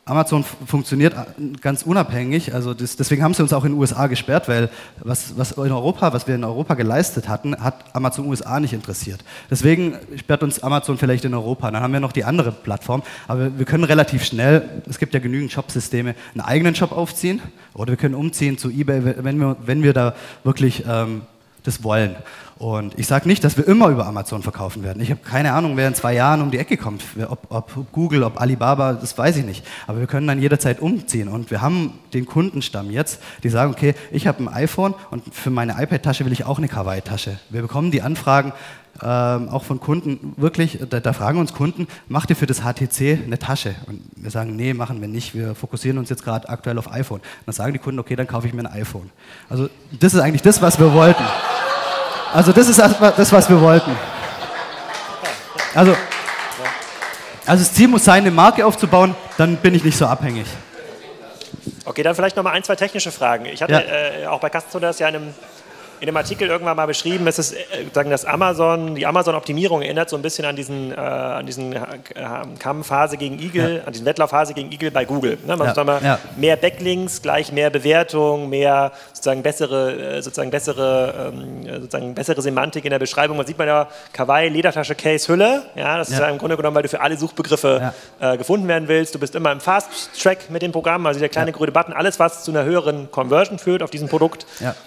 Amazon 0.05 0.43
funktioniert 0.67 1.15
ganz 1.61 1.85
unabhängig, 1.85 2.53
also 2.53 2.75
das, 2.75 2.97
deswegen 2.97 3.23
haben 3.23 3.35
sie 3.35 3.43
uns 3.43 3.53
auch 3.53 3.65
in 3.65 3.71
den 3.71 3.79
USA 3.79 4.09
gesperrt, 4.09 4.49
weil 4.49 4.69
was, 4.99 5.39
was, 5.39 5.53
in 5.53 5.71
Europa, 5.71 6.13
was 6.13 6.27
wir 6.27 6.35
in 6.35 6.43
Europa 6.43 6.75
geleistet 6.75 7.29
hatten, 7.29 7.55
hat 7.63 7.85
Amazon 7.93 8.27
USA 8.27 8.59
nicht 8.59 8.73
interessiert. 8.73 9.23
Deswegen 9.49 9.95
sperrt 10.17 10.43
uns 10.43 10.61
Amazon 10.61 10.99
vielleicht 10.99 11.25
in 11.25 11.35
Europa. 11.35 11.71
Dann 11.71 11.81
haben 11.81 11.93
wir 11.93 12.01
noch 12.01 12.11
die 12.11 12.25
andere 12.25 12.51
Plattform, 12.51 13.05
aber 13.29 13.57
wir 13.57 13.65
können 13.65 13.85
relativ 13.85 14.25
schnell, 14.25 14.83
es 14.91 14.99
gibt 14.99 15.15
ja 15.15 15.21
genügend 15.21 15.53
Shopsysteme, 15.53 16.17
einen 16.35 16.41
eigenen 16.41 16.75
Shop 16.75 16.91
aufziehen 16.91 17.41
oder 17.73 17.93
wir 17.93 17.97
können 17.97 18.17
umziehen 18.17 18.59
zu 18.59 18.71
eBay, 18.71 19.15
wenn 19.19 19.39
wir, 19.39 19.57
wenn 19.65 19.85
wir 19.85 19.93
da 19.93 20.17
wirklich 20.43 20.83
ähm, 20.85 21.23
das 21.63 21.83
wollen. 21.83 22.17
Und 22.59 22.99
ich 22.99 23.07
sage 23.09 23.27
nicht, 23.27 23.43
dass 23.43 23.57
wir 23.57 23.67
immer 23.67 23.89
über 23.89 24.07
Amazon 24.07 24.43
verkaufen 24.43 24.85
werden. 24.85 25.03
Ich 25.03 25.11
habe 25.11 25.21
keine 25.21 25.53
Ahnung, 25.53 25.77
wer 25.77 25.89
in 25.89 25.95
zwei 25.95 26.15
Jahren 26.15 26.43
um 26.43 26.51
die 26.51 26.59
Ecke 26.59 26.77
kommt. 26.77 27.03
Ob, 27.29 27.47
ob, 27.49 27.93
Google, 27.93 28.23
ob 28.23 28.41
Alibaba, 28.41 28.93
das 28.93 29.19
weiß 29.19 29.37
ich 29.39 29.45
nicht. 29.45 29.67
Aber 29.87 29.99
wir 29.99 30.07
können 30.07 30.27
dann 30.27 30.41
jederzeit 30.41 30.81
umziehen. 30.81 31.29
Und 31.29 31.51
wir 31.51 31.61
haben 31.61 31.99
den 32.15 32.25
Kundenstamm 32.25 32.91
jetzt, 32.91 33.21
die 33.43 33.49
sagen, 33.49 33.73
okay, 33.73 33.95
ich 34.13 34.27
habe 34.27 34.45
ein 34.45 34.49
iPhone 34.49 34.95
und 35.11 35.35
für 35.35 35.51
meine 35.51 35.83
iPad-Tasche 35.83 36.25
will 36.25 36.33
ich 36.33 36.45
auch 36.45 36.59
eine 36.59 36.69
Kawaii-Tasche. 36.69 37.39
Wir 37.51 37.63
bekommen 37.63 37.91
die 37.91 38.03
Anfragen 38.03 38.53
ähm, 39.01 39.49
auch 39.49 39.65
von 39.65 39.81
Kunden, 39.81 40.35
wirklich, 40.37 40.79
da, 40.89 41.01
da, 41.01 41.13
fragen 41.13 41.39
uns 41.39 41.55
Kunden, 41.55 41.89
macht 42.09 42.29
ihr 42.31 42.37
für 42.37 42.47
das 42.47 42.61
HTC 42.61 43.25
eine 43.25 43.39
Tasche? 43.39 43.75
Und 43.87 44.03
wir 44.17 44.31
sagen, 44.31 44.55
nee, 44.55 44.75
machen 44.75 45.01
wir 45.01 45.09
nicht. 45.09 45.35
Wir 45.35 45.55
fokussieren 45.55 45.99
uns 45.99 46.11
jetzt 46.11 46.23
gerade 46.23 46.49
aktuell 46.49 46.79
auf 46.79 46.93
iPhone. 46.93 47.21
Und 47.21 47.47
dann 47.47 47.55
sagen 47.55 47.73
die 47.73 47.79
Kunden, 47.79 47.99
okay, 47.99 48.17
dann 48.17 48.27
kaufe 48.27 48.47
ich 48.47 48.53
mir 48.53 48.61
ein 48.61 48.81
iPhone. 48.81 49.11
Also 49.49 49.69
das 49.99 50.13
ist 50.13 50.21
eigentlich 50.21 50.43
das, 50.43 50.61
was 50.61 50.79
wir 50.79 50.93
wollten. 50.93 51.25
Also 52.33 52.53
das 52.53 52.69
ist 52.69 52.79
das, 52.79 53.33
was 53.33 53.49
wir 53.49 53.61
wollten. 53.61 53.95
Also, 55.75 55.97
also 57.47 57.65
das 57.65 57.75
Ziel 57.75 57.89
muss 57.89 58.05
sein, 58.05 58.23
eine 58.23 58.31
Marke 58.31 58.65
aufzubauen, 58.65 59.15
dann 59.37 59.57
bin 59.57 59.75
ich 59.75 59.85
nicht 59.85 59.97
so 59.97 60.07
abhängig. 60.07 60.47
Okay, 61.85 62.03
dann 62.03 62.15
vielleicht 62.15 62.37
noch 62.37 62.43
mal 62.43 62.53
ein, 62.53 62.63
zwei 62.63 62.77
technische 62.77 63.11
Fragen. 63.11 63.47
Ich 63.47 63.63
hatte 63.63 63.73
ja. 63.73 63.81
äh, 63.81 64.27
auch 64.27 64.41
bei 64.41 64.49
Kastenzodas 64.49 64.99
ja 64.99 65.09
in 65.09 65.17
einem 65.17 65.35
in 66.03 66.07
dem 66.07 66.17
Artikel 66.17 66.49
irgendwann 66.49 66.77
mal 66.77 66.87
beschrieben, 66.87 67.29
es 67.29 67.39
ist, 67.39 67.53
äh, 67.53 67.59
sagen 67.93 68.11
das 68.11 68.25
Amazon, 68.25 68.97
die 68.97 69.07
Amazon-Optimierung 69.07 69.83
erinnert 69.83 70.11
so 70.11 70.17
ein 70.17 70.23
bisschen 70.23 70.45
an 70.45 70.57
diesen, 70.57 70.91
äh, 70.91 70.97
an 70.97 71.47
diesen 71.47 71.73
äh, 71.73 71.79
Kampfphase 72.59 73.17
gegen 73.17 73.39
Eagle, 73.39 73.77
ja. 73.77 73.85
an 73.85 73.93
diesen 73.93 74.05
Wettlaufphase 74.05 74.53
gegen 74.53 74.73
Eagle 74.73 74.91
bei 74.91 75.05
Google. 75.05 75.39
Ne? 75.47 75.57
Man 75.57 75.73
ja. 75.73 75.85
mal, 75.85 76.03
ja. 76.03 76.19
Mehr 76.37 76.57
Backlinks, 76.57 77.23
gleich 77.23 77.53
mehr 77.53 77.71
Bewertung, 77.71 78.49
mehr 78.49 78.91
sozusagen 79.13 79.45
bessere, 79.45 80.17
äh, 80.17 80.23
sozusagen 80.23 80.51
bessere, 80.51 81.33
ähm, 81.33 81.83
sozusagen 81.83 82.15
bessere 82.17 82.43
Semantik 82.43 82.85
in 82.85 82.91
der 82.91 82.99
Beschreibung. 82.99 83.37
Man 83.37 83.47
sieht 83.47 83.59
man 83.59 83.69
ja 83.69 83.89
Kawaii, 84.13 84.49
Ledertasche, 84.49 84.97
Case, 84.97 85.33
Hülle. 85.33 85.63
Ja, 85.77 85.99
das 85.99 86.11
ist 86.11 86.19
ja 86.19 86.29
im 86.29 86.39
Grunde 86.39 86.57
genommen, 86.57 86.75
weil 86.75 86.83
du 86.83 86.89
für 86.89 87.01
alle 87.01 87.17
Suchbegriffe 87.17 87.93
äh, 88.19 88.37
gefunden 88.37 88.67
werden 88.67 88.89
willst. 88.89 89.15
Du 89.15 89.21
bist 89.21 89.37
immer 89.37 89.53
im 89.53 89.61
Fast-Track 89.61 90.51
mit 90.51 90.63
dem 90.63 90.73
Programm, 90.73 91.07
also 91.07 91.21
der 91.21 91.29
kleine 91.29 91.53
grüne 91.53 91.71
Button, 91.71 91.93
alles, 91.93 92.19
was 92.19 92.43
zu 92.43 92.51
einer 92.51 92.65
höheren 92.65 93.09
Conversion 93.13 93.61
führt 93.61 93.85
auf 93.85 93.91
diesem 93.91 94.09
Produkt, 94.09 94.47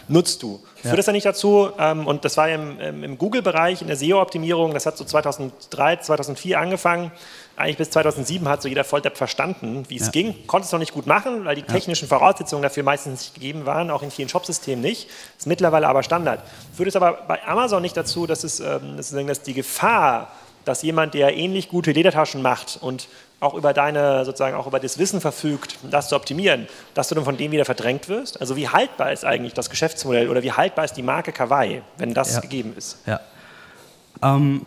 nutzt 0.10 0.43
du. 0.43 0.60
Ja. 0.86 0.91
Führt 0.91 1.00
das 1.00 1.08
ja 1.08 1.13
nicht 1.13 1.26
dazu, 1.26 1.71
ähm, 1.80 2.06
und 2.06 2.24
das 2.26 2.38
war 2.38 2.48
im, 2.48 2.80
im 2.80 3.17
Google-Bereich, 3.17 3.82
in 3.82 3.88
der 3.88 3.98
SEO-Optimierung, 3.98 4.74
das 4.74 4.86
hat 4.86 4.98
so 4.98 5.04
2003, 5.04 5.98
2004 5.98 6.60
angefangen, 6.60 7.12
eigentlich 7.58 7.78
bis 7.78 7.89
2007 7.89 8.48
hat 8.48 8.62
so 8.62 8.67
jeder 8.67 8.84
Volldepp 8.84 9.17
verstanden, 9.17 9.86
wie 9.88 9.95
es 9.95 10.08
ja. 10.08 10.12
ging. 10.12 10.45
Konnte 10.45 10.65
es 10.65 10.71
noch 10.71 10.80
nicht 10.80 10.93
gut 10.93 11.08
machen, 11.08 11.45
weil 11.45 11.56
die 11.56 11.63
technischen 11.63 12.08
Voraussetzungen 12.08 12.62
dafür 12.62 12.84
meistens 12.84 13.21
nicht 13.21 13.34
gegeben 13.34 13.65
waren, 13.65 13.89
auch 13.91 14.04
in 14.04 14.12
vielen 14.12 14.30
Shopsystemen 14.30 14.82
nicht. 14.82 15.10
Ist 15.38 15.48
mittlerweile 15.48 15.88
aber 15.88 16.04
Standard. 16.04 16.41
Führt 16.76 16.89
es 16.89 16.95
aber 16.95 17.13
bei 17.28 17.41
Amazon 17.48 17.82
nicht 17.82 17.95
dazu, 17.95 18.28
dass, 18.28 18.43
es, 18.43 18.60
ähm, 18.60 18.98
dass 18.98 19.41
die 19.41 19.54
Gefahr, 19.54 20.32
dass 20.65 20.82
jemand, 20.82 21.13
der 21.13 21.36
ähnlich 21.36 21.69
gute 21.69 21.91
Ledertaschen 21.91 22.41
macht 22.41 22.78
und 22.82 23.08
auch 23.39 23.54
über 23.54 23.74
deine, 23.74 24.26
sozusagen 24.26 24.56
auch 24.56 24.67
über 24.67 24.80
das 24.80 24.98
Wissen 24.98 25.21
verfügt, 25.21 25.78
das 25.89 26.10
zu 26.10 26.15
optimieren, 26.15 26.67
dass 26.93 27.10
du 27.10 27.15
dann 27.15 27.26
von 27.26 27.38
dem 27.38 27.52
wieder 27.52 27.65
verdrängt 27.65 28.10
wirst? 28.10 28.39
Also 28.39 28.56
wie 28.56 28.69
haltbar 28.69 29.12
ist 29.12 29.26
eigentlich 29.26 29.54
das 29.54 29.69
Geschäftsmodell 29.69 30.30
oder 30.30 30.43
wie 30.43 30.52
haltbar 30.52 30.86
ist 30.86 30.93
die 30.93 31.04
Marke 31.04 31.32
Kawaii, 31.32 31.82
wenn 31.98 32.13
das 32.13 32.36
ja. 32.36 32.39
gegeben 32.39 32.74
ist? 32.78 32.98
Ja. 33.06 33.19
Ähm, 34.21 34.65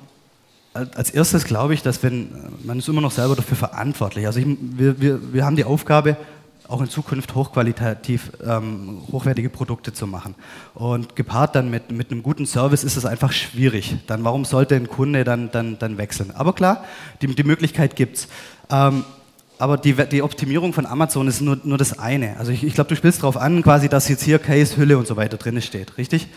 als 0.74 1.10
erstes 1.10 1.44
glaube 1.44 1.74
ich, 1.74 1.82
dass 1.82 2.02
wenn, 2.02 2.30
man 2.62 2.78
ist 2.78 2.88
immer 2.88 3.00
noch 3.00 3.10
selber 3.10 3.34
dafür 3.34 3.56
verantwortlich. 3.56 4.26
Also 4.26 4.40
ich, 4.40 4.46
wir, 4.46 5.00
wir, 5.00 5.32
wir 5.32 5.44
haben 5.44 5.56
die 5.56 5.64
Aufgabe, 5.64 6.16
auch 6.68 6.82
in 6.82 6.88
Zukunft 6.88 7.34
hochqualitativ 7.34 8.30
ähm, 8.46 9.02
hochwertige 9.10 9.48
Produkte 9.48 9.92
zu 9.92 10.06
machen. 10.06 10.34
Und 10.74 11.16
gepaart 11.16 11.54
dann 11.56 11.70
mit, 11.70 11.90
mit 11.90 12.10
einem 12.12 12.22
guten 12.22 12.46
Service 12.46 12.84
ist 12.84 12.96
es 12.96 13.06
einfach 13.06 13.32
schwierig. 13.32 13.96
Dann 14.06 14.22
warum 14.22 14.44
sollte 14.44 14.76
ein 14.76 14.88
Kunde 14.88 15.24
dann, 15.24 15.50
dann, 15.50 15.78
dann 15.78 15.96
wechseln? 15.96 16.30
Aber 16.30 16.52
klar, 16.52 16.84
die, 17.22 17.34
die 17.34 17.44
Möglichkeit 17.44 17.96
gibt 17.96 18.18
es. 18.18 18.28
Ähm, 18.70 19.04
aber 19.58 19.76
die, 19.76 19.94
die, 19.94 20.22
Optimierung 20.22 20.72
von 20.72 20.86
Amazon 20.86 21.26
ist 21.26 21.40
nur, 21.40 21.58
nur 21.64 21.78
das 21.78 21.98
eine. 21.98 22.36
Also 22.38 22.52
ich, 22.52 22.62
ich 22.62 22.74
glaube, 22.74 22.88
du 22.88 22.96
spielst 22.96 23.22
darauf 23.22 23.36
an, 23.36 23.62
quasi, 23.62 23.88
dass 23.88 24.08
jetzt 24.08 24.22
hier 24.22 24.38
Case, 24.38 24.76
Hülle 24.76 24.96
und 24.96 25.06
so 25.06 25.16
weiter 25.16 25.36
drin 25.36 25.60
steht, 25.60 25.98
richtig? 25.98 26.28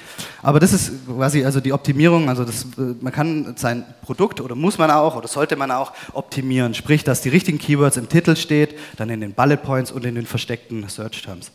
Aber 0.41 0.59
das 0.59 0.73
ist 0.73 1.05
quasi 1.05 1.45
also 1.45 1.59
die 1.59 1.71
Optimierung, 1.71 2.29
also 2.29 2.43
das, 2.43 2.65
man 2.99 3.13
kann 3.13 3.53
sein 3.57 3.85
Produkt 4.01 4.41
oder 4.41 4.55
muss 4.55 4.79
man 4.79 4.89
auch 4.89 5.15
oder 5.15 5.27
sollte 5.27 5.55
man 5.55 5.69
auch 5.69 5.93
optimieren, 6.13 6.73
sprich, 6.73 7.03
dass 7.03 7.21
die 7.21 7.29
richtigen 7.29 7.59
Keywords 7.59 7.97
im 7.97 8.09
Titel 8.09 8.35
steht, 8.35 8.75
dann 8.97 9.09
in 9.09 9.21
den 9.21 9.33
Bullet 9.33 9.57
Points 9.57 9.91
und 9.91 10.03
in 10.03 10.15
den 10.15 10.25
versteckten 10.25 10.89
Search 10.89 11.21
Terms. 11.21 11.51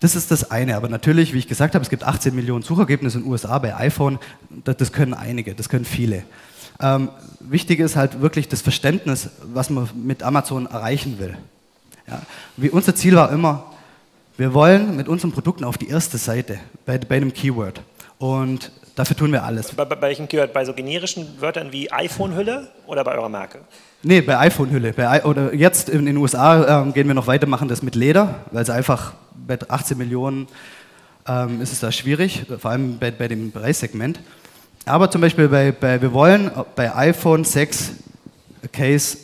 Das 0.00 0.16
ist 0.16 0.30
das 0.30 0.50
eine, 0.50 0.76
aber 0.76 0.88
natürlich, 0.88 1.34
wie 1.34 1.38
ich 1.38 1.46
gesagt 1.46 1.74
habe, 1.74 1.82
es 1.82 1.90
gibt 1.90 2.04
18 2.04 2.34
Millionen 2.34 2.62
Suchergebnisse 2.62 3.18
in 3.18 3.24
den 3.24 3.30
USA 3.30 3.58
bei 3.58 3.76
iPhone, 3.76 4.18
das 4.64 4.92
können 4.92 5.14
einige, 5.14 5.54
das 5.54 5.68
können 5.68 5.84
viele. 5.84 6.24
Ähm, 6.80 7.10
wichtig 7.40 7.80
ist 7.80 7.96
halt 7.96 8.20
wirklich 8.20 8.48
das 8.48 8.62
Verständnis, 8.62 9.30
was 9.52 9.70
man 9.70 9.88
mit 9.94 10.22
Amazon 10.22 10.66
erreichen 10.66 11.18
will. 11.18 11.36
Ja. 12.08 12.22
Wie 12.56 12.70
unser 12.70 12.94
Ziel 12.94 13.16
war 13.16 13.30
immer, 13.32 13.64
wir 14.36 14.54
wollen 14.54 14.96
mit 14.96 15.08
unseren 15.08 15.32
Produkten 15.32 15.64
auf 15.64 15.78
die 15.78 15.88
erste 15.88 16.18
Seite 16.18 16.58
bei, 16.86 16.98
bei 16.98 17.16
einem 17.16 17.32
Keyword. 17.32 17.82
Und 18.18 18.72
dafür 18.94 19.16
tun 19.16 19.32
wir 19.32 19.44
alles. 19.44 19.72
Bei, 19.72 19.84
bei 19.84 20.00
welchem 20.00 20.28
Keyword? 20.28 20.52
Bei 20.52 20.64
so 20.64 20.72
generischen 20.72 21.40
Wörtern 21.40 21.72
wie 21.72 21.90
iPhone-Hülle 21.90 22.68
oder 22.86 23.04
bei 23.04 23.14
eurer 23.14 23.28
Marke? 23.28 23.60
Nee, 24.02 24.20
bei 24.20 24.38
iPhone-Hülle. 24.38 24.94
oder 25.24 25.54
jetzt 25.54 25.88
in 25.88 26.06
den 26.06 26.16
USA 26.16 26.82
ähm, 26.82 26.92
gehen 26.92 27.06
wir 27.06 27.14
noch 27.14 27.26
weiter, 27.26 27.46
machen 27.46 27.68
das 27.68 27.82
mit 27.82 27.94
Leder, 27.94 28.40
weil 28.50 28.62
es 28.62 28.70
einfach 28.70 29.12
bei 29.46 29.58
18 29.68 29.96
Millionen 29.98 30.48
ähm, 31.28 31.60
ist 31.60 31.72
es 31.72 31.80
da 31.80 31.92
schwierig, 31.92 32.44
vor 32.58 32.70
allem 32.70 32.98
bei, 32.98 33.10
bei 33.10 33.28
dem 33.28 33.52
Preissegment. 33.52 34.18
Aber 34.84 35.10
zum 35.10 35.20
Beispiel 35.20 35.48
bei, 35.48 35.72
bei, 35.72 36.02
wir 36.02 36.12
wollen 36.12 36.50
bei 36.74 36.94
iPhone 36.94 37.44
6 37.44 37.92
Case, 38.72 39.18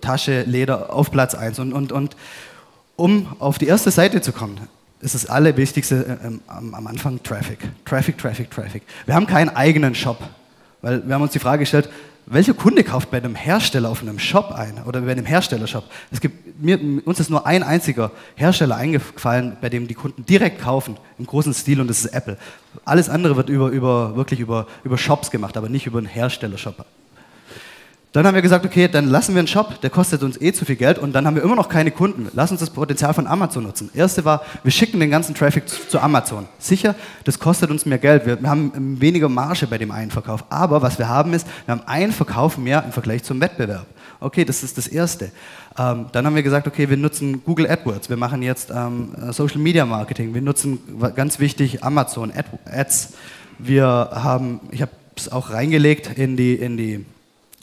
Tasche, 0.00 0.42
Leder 0.42 0.92
auf 0.92 1.10
Platz 1.10 1.34
1. 1.34 1.58
Und, 1.58 1.72
und, 1.72 1.92
und 1.92 2.16
um 2.96 3.34
auf 3.38 3.58
die 3.58 3.66
erste 3.66 3.90
Seite 3.90 4.20
zu 4.20 4.32
kommen, 4.32 4.58
ist 5.00 5.14
das 5.14 5.26
Allerwichtigste 5.26 6.18
äh, 6.22 6.26
am, 6.48 6.74
am 6.74 6.86
Anfang 6.86 7.22
Traffic. 7.22 7.58
Traffic, 7.84 8.18
Traffic, 8.18 8.50
Traffic. 8.50 8.82
Wir 9.06 9.14
haben 9.14 9.26
keinen 9.26 9.50
eigenen 9.50 9.94
Shop, 9.94 10.18
weil 10.82 11.06
wir 11.06 11.14
haben 11.14 11.22
uns 11.22 11.32
die 11.32 11.38
Frage 11.38 11.60
gestellt, 11.60 11.88
welcher 12.26 12.54
Kunde 12.54 12.84
kauft 12.84 13.10
bei 13.10 13.18
einem 13.18 13.34
Hersteller 13.34 13.90
auf 13.90 14.00
einem 14.00 14.18
Shop 14.18 14.52
ein 14.52 14.82
oder 14.84 15.02
bei 15.02 15.12
einem 15.12 15.26
Herstellershop? 15.26 15.84
Es 16.10 16.20
gibt, 16.20 16.62
mir, 16.62 16.78
uns 17.04 17.20
ist 17.20 17.28
nur 17.30 17.46
ein 17.46 17.62
einziger 17.62 18.12
Hersteller 18.34 18.76
eingefallen, 18.76 19.56
bei 19.60 19.68
dem 19.68 19.86
die 19.86 19.94
Kunden 19.94 20.24
direkt 20.24 20.60
kaufen, 20.60 20.96
im 21.18 21.26
großen 21.26 21.52
Stil, 21.52 21.80
und 21.80 21.88
das 21.88 22.04
ist 22.04 22.14
Apple. 22.14 22.38
Alles 22.84 23.08
andere 23.10 23.36
wird 23.36 23.50
über, 23.50 23.68
über, 23.68 24.16
wirklich 24.16 24.40
über, 24.40 24.66
über 24.84 24.96
Shops 24.96 25.30
gemacht, 25.30 25.56
aber 25.56 25.68
nicht 25.68 25.86
über 25.86 25.98
einen 25.98 26.06
Herstellershop. 26.06 26.86
Dann 28.14 28.28
haben 28.28 28.36
wir 28.36 28.42
gesagt, 28.42 28.64
okay, 28.64 28.86
dann 28.86 29.08
lassen 29.08 29.34
wir 29.34 29.40
einen 29.40 29.48
Shop, 29.48 29.80
der 29.80 29.90
kostet 29.90 30.22
uns 30.22 30.40
eh 30.40 30.52
zu 30.52 30.64
viel 30.64 30.76
Geld 30.76 31.00
und 31.00 31.12
dann 31.14 31.26
haben 31.26 31.34
wir 31.34 31.42
immer 31.42 31.56
noch 31.56 31.68
keine 31.68 31.90
Kunden. 31.90 32.28
Lass 32.32 32.52
uns 32.52 32.60
das 32.60 32.70
Potenzial 32.70 33.12
von 33.12 33.26
Amazon 33.26 33.64
nutzen. 33.64 33.90
Erste 33.92 34.24
war, 34.24 34.42
wir 34.62 34.70
schicken 34.70 35.00
den 35.00 35.10
ganzen 35.10 35.34
Traffic 35.34 35.68
zu, 35.68 35.88
zu 35.88 35.98
Amazon. 35.98 36.46
Sicher, 36.60 36.94
das 37.24 37.40
kostet 37.40 37.72
uns 37.72 37.86
mehr 37.86 37.98
Geld. 37.98 38.24
Wir, 38.24 38.40
wir, 38.40 38.48
haben 38.48 39.00
weniger 39.00 39.28
Marge 39.28 39.66
bei 39.66 39.78
dem 39.78 39.90
einen 39.90 40.12
Verkauf. 40.12 40.44
Aber 40.48 40.80
was 40.80 40.96
wir 41.00 41.08
haben 41.08 41.34
ist, 41.34 41.44
wir 41.66 41.72
haben 41.72 41.82
einen 41.88 42.12
Verkauf 42.12 42.56
mehr 42.56 42.84
im 42.84 42.92
Vergleich 42.92 43.24
zum 43.24 43.40
Wettbewerb. 43.40 43.86
Okay, 44.20 44.44
das 44.44 44.62
ist 44.62 44.78
das 44.78 44.86
Erste. 44.86 45.32
Ähm, 45.76 46.06
dann 46.12 46.24
haben 46.24 46.36
wir 46.36 46.44
gesagt, 46.44 46.68
okay, 46.68 46.88
wir 46.88 46.96
nutzen 46.96 47.42
Google 47.44 47.68
AdWords. 47.68 48.10
Wir 48.10 48.16
machen 48.16 48.42
jetzt 48.42 48.70
ähm, 48.70 49.08
Social 49.32 49.58
Media 49.58 49.84
Marketing. 49.84 50.34
Wir 50.34 50.40
nutzen 50.40 50.78
ganz 51.16 51.40
wichtig 51.40 51.82
Amazon 51.82 52.32
Ads. 52.64 53.14
Wir 53.58 53.84
haben, 53.84 54.60
ich 54.70 54.82
habe 54.82 54.92
es 55.16 55.32
auch 55.32 55.50
reingelegt 55.50 56.16
in 56.16 56.36
die, 56.36 56.54
in 56.54 56.76
die 56.76 57.04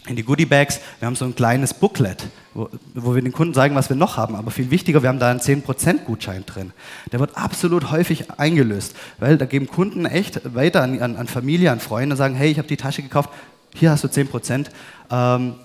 in 0.08 0.16
die 0.16 0.24
Goodie 0.24 0.46
Bags. 0.46 0.80
Wir 1.00 1.06
haben 1.06 1.16
so 1.16 1.26
ein 1.26 1.36
kleines 1.36 1.74
Booklet, 1.74 2.28
wo, 2.54 2.70
wo, 2.96 3.14
wir 3.14 3.22
den 3.22 3.32
Kunden 3.32 3.54
sagen, 3.54 3.76
was 3.76 3.90
wir 3.90 3.96
noch 3.96 4.18
haben. 4.18 4.36
Aber 4.36 4.52
viel 4.52 4.72
wichtiger, 4.72 5.02
wir 5.04 5.10
haben 5.10 5.20
da 5.20 5.30
einen 5.30 5.40
10% 5.40 6.00
Gutschein 6.06 6.46
drin. 6.46 6.72
Der 7.12 7.20
wird 7.20 7.38
absolut 7.38 7.92
häufig 7.92 8.32
eingelöst, 8.40 8.96
weil 9.20 9.38
da 9.38 9.46
geben 9.46 9.68
Kunden 9.68 10.06
echt 10.06 10.56
weiter 10.56 10.82
an, 10.82 11.02
an, 11.02 11.16
an 11.16 11.28
Familie, 11.28 11.72
an 11.72 11.80
Freunde 11.80 12.14
und 12.14 12.18
sagen, 12.18 12.36
hey, 12.36 12.50
ich 12.50 12.58
habe 12.58 12.68
die 12.68 12.78
Tasche 12.78 13.04
gekauft, 13.04 13.30
hier 13.76 13.92
hast 13.92 14.04
du 14.04 14.08
10%, 14.08 14.68
ähm, 15.12 15.56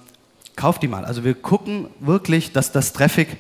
kauf 0.54 0.78
die 0.78 0.88
mal. 0.88 1.04
Also 1.04 1.24
wir 1.24 1.34
gucken 1.34 1.88
wirklich, 2.00 2.52
dass 2.52 2.72
das 2.72 2.92
Traffic 2.92 3.38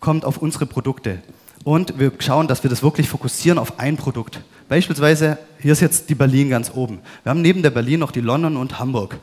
kommt 0.00 0.24
auf 0.24 0.38
unsere 0.38 0.66
Produkte. 0.66 1.20
Und 1.64 1.98
wir 1.98 2.12
schauen, 2.18 2.48
dass 2.48 2.62
wir 2.62 2.70
das 2.70 2.82
wirklich 2.82 3.08
fokussieren 3.08 3.58
auf 3.58 3.78
ein 3.78 3.96
Produkt. 3.96 4.40
Beispielsweise, 4.68 5.38
hier 5.60 5.72
ist 5.72 5.80
jetzt 5.80 6.08
die 6.08 6.14
Berlin 6.14 6.50
ganz 6.50 6.70
oben. 6.74 7.00
Wir 7.22 7.30
haben 7.30 7.42
neben 7.42 7.62
der 7.62 7.70
Berlin 7.70 8.00
noch 8.00 8.12
die 8.12 8.20
London 8.20 8.56
und 8.56 8.78
Hamburg. 8.78 9.18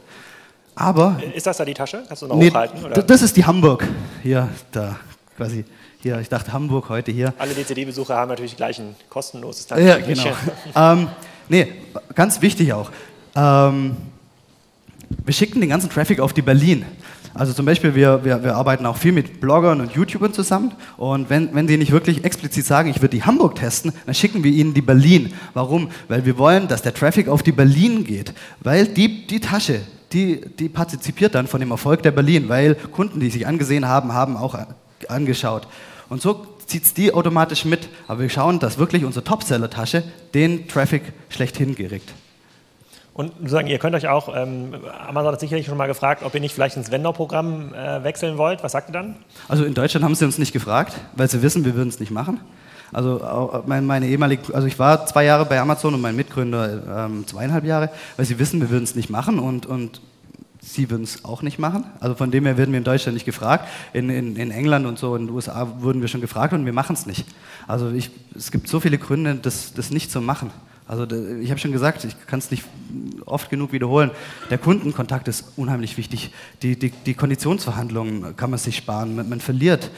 Aber. 0.75 1.21
Ist 1.33 1.47
das 1.47 1.57
da 1.57 1.65
die 1.65 1.73
Tasche? 1.73 2.03
Kannst 2.07 2.21
du 2.21 2.27
noch 2.27 2.35
nee, 2.35 2.49
hochhalten? 2.49 2.83
Oder? 2.83 3.01
Das 3.01 3.21
ist 3.21 3.35
die 3.38 3.45
Hamburg. 3.45 3.88
Hier, 4.21 4.49
da, 4.71 4.97
quasi. 5.38 5.65
Hier, 6.01 6.19
ich 6.19 6.29
dachte 6.29 6.53
Hamburg 6.53 6.89
heute 6.89 7.11
hier. 7.11 7.33
Alle 7.38 7.53
DCD-Besucher 7.53 8.15
haben 8.15 8.29
natürlich 8.29 8.55
gleich 8.55 8.77
ein 8.77 8.95
kostenloses 9.09 9.65
Taschen. 9.65 9.88
Ja, 9.88 9.97
genau. 9.97 10.23
ähm, 10.75 11.07
nee, 11.49 11.67
ganz 12.13 12.41
wichtig 12.41 12.73
auch. 12.73 12.91
Ähm, 13.35 13.97
wir 15.23 15.33
schicken 15.33 15.61
den 15.61 15.69
ganzen 15.69 15.89
Traffic 15.89 16.19
auf 16.19 16.33
die 16.33 16.43
Berlin. 16.43 16.85
Also 17.33 17.53
zum 17.53 17.65
Beispiel, 17.65 17.95
wir, 17.95 18.23
wir, 18.23 18.43
wir 18.43 18.55
arbeiten 18.55 18.85
auch 18.85 18.97
viel 18.97 19.11
mit 19.11 19.41
Bloggern 19.41 19.81
und 19.81 19.91
YouTubern 19.91 20.31
zusammen. 20.31 20.73
Und 20.95 21.29
wenn, 21.29 21.53
wenn 21.55 21.67
sie 21.67 21.77
nicht 21.77 21.91
wirklich 21.91 22.23
explizit 22.23 22.65
sagen, 22.65 22.89
ich 22.89 22.97
würde 22.97 23.09
die 23.09 23.23
Hamburg 23.23 23.55
testen, 23.55 23.91
dann 24.05 24.15
schicken 24.15 24.43
wir 24.43 24.51
ihnen 24.51 24.73
die 24.73 24.81
Berlin. 24.81 25.33
Warum? 25.53 25.89
Weil 26.07 26.25
wir 26.25 26.38
wollen, 26.38 26.67
dass 26.67 26.81
der 26.81 26.93
Traffic 26.93 27.27
auf 27.27 27.43
die 27.43 27.51
Berlin 27.51 28.03
geht. 28.03 28.33
Weil 28.61 28.88
die, 28.88 29.27
die 29.27 29.39
Tasche, 29.39 29.81
die, 30.13 30.41
die 30.41 30.69
partizipiert 30.69 31.35
dann 31.35 31.47
von 31.47 31.59
dem 31.59 31.71
Erfolg 31.71 32.03
der 32.03 32.11
Berlin, 32.11 32.49
weil 32.49 32.75
Kunden, 32.75 33.19
die 33.19 33.29
sich 33.29 33.47
angesehen 33.47 33.87
haben, 33.87 34.13
haben 34.13 34.37
auch 34.37 34.57
angeschaut. 35.07 35.67
Und 36.09 36.21
so 36.21 36.45
zieht 36.65 36.83
es 36.83 36.93
die 36.93 37.13
automatisch 37.13 37.65
mit. 37.65 37.89
Aber 38.07 38.21
wir 38.21 38.29
schauen, 38.29 38.59
dass 38.59 38.77
wirklich 38.77 39.05
unsere 39.05 39.23
Topseller-Tasche 39.23 40.03
den 40.33 40.67
Traffic 40.67 41.13
schlechthin 41.29 41.75
geregt. 41.75 42.13
Und 43.13 43.31
sagen, 43.49 43.67
ihr 43.67 43.79
könnt 43.79 43.95
euch 43.95 44.09
auch, 44.09 44.35
ähm, 44.35 44.75
Amazon 45.07 45.31
hat 45.31 45.39
sicherlich 45.39 45.65
schon 45.67 45.77
mal 45.77 45.87
gefragt, 45.87 46.21
ob 46.23 46.35
ihr 46.35 46.41
nicht 46.41 46.53
vielleicht 46.53 46.75
ins 46.75 46.91
Vendor-Programm 46.91 47.73
äh, 47.73 48.03
wechseln 48.03 48.37
wollt. 48.37 48.61
Was 48.61 48.73
sagt 48.73 48.89
ihr 48.89 48.93
dann? 48.93 49.15
Also 49.47 49.63
in 49.63 49.73
Deutschland 49.73 50.03
haben 50.03 50.15
sie 50.15 50.25
uns 50.25 50.37
nicht 50.37 50.51
gefragt, 50.51 50.93
weil 51.15 51.29
sie 51.29 51.41
wissen, 51.41 51.63
wir 51.63 51.75
würden 51.75 51.87
es 51.87 52.01
nicht 52.01 52.11
machen. 52.11 52.41
Also 52.91 53.63
meine 53.65 54.08
ehemalige, 54.08 54.54
also 54.54 54.67
ich 54.67 54.80
war 54.80 55.06
zwei 55.06 55.26
Jahre 55.26 55.45
bei 55.45 55.60
Amazon 55.60 55.93
und 55.93 56.02
mein 56.02 56.15
Mitgründer 56.15 57.06
ähm, 57.08 57.28
zweieinhalb 57.28 57.65
Jahre, 57.65 57.89
weil 58.17 58.26
sie 58.26 58.39
wissen, 58.39 58.62
wir 58.62 58.69
würden 58.69 58.84
es 58.84 58.95
nicht 58.95 59.10
machen 59.10 59.39
und, 59.39 59.65
und 59.65 60.02
sie 60.62 60.89
würden 60.89 61.04
es 61.04 61.24
auch 61.24 61.41
nicht 61.41 61.60
machen. 61.60 61.86
Also 62.00 62.15
von 62.15 62.32
dem 62.32 62.45
her 62.45 62.58
werden 62.58 62.71
wir 62.71 62.80
in 62.80 62.84
Deutschland 62.84 63.13
nicht 63.13 63.26
gefragt. 63.26 63.67
In, 63.93 64.10
in, 64.10 64.36
in 64.36 64.52
England 64.52 64.86
und 64.86 64.98
so 64.98 65.15
in 65.15 65.28
den 65.28 65.36
USA 65.36 65.67
wurden 65.80 66.02
wir 66.02 66.08
schon 66.08 66.21
gefragt 66.21 66.54
und 66.54 66.65
wir 66.65 66.74
machen 66.74 66.93
es 66.93 67.06
nicht. 67.06 67.26
Also 67.67 67.91
ich, 67.91 68.10
es 68.36 68.52
gibt 68.52 68.67
so 68.67 68.80
viele 68.80 68.98
Gründe, 68.98 69.36
das, 69.36 69.74
das 69.74 69.91
nicht 69.91 70.12
zu 70.12 70.21
machen. 70.21 70.52
Also 70.88 71.08
ich 71.41 71.50
habe 71.50 71.60
schon 71.60 71.71
gesagt, 71.71 72.04
ich 72.04 72.15
kann 72.28 72.38
es 72.38 72.52
nicht 72.52 72.63
oft 73.26 73.50
genug 73.50 73.71
wiederholen. 73.71 74.12
Der 74.52 74.60
Kundenkontakt 74.60 75.28
ist 75.28 75.45
unheimlich 75.56 75.98
wichtig. 75.98 76.32
Die, 76.62 76.78
die, 76.78 76.91
die 76.91 77.15
Konditionsverhandlungen 77.15 78.36
kann 78.38 78.52
man 78.52 78.60
sich 78.60 78.78
sparen. 78.78 79.15
Man, 79.15 79.28
man 79.30 79.39
verliert, 79.39 79.89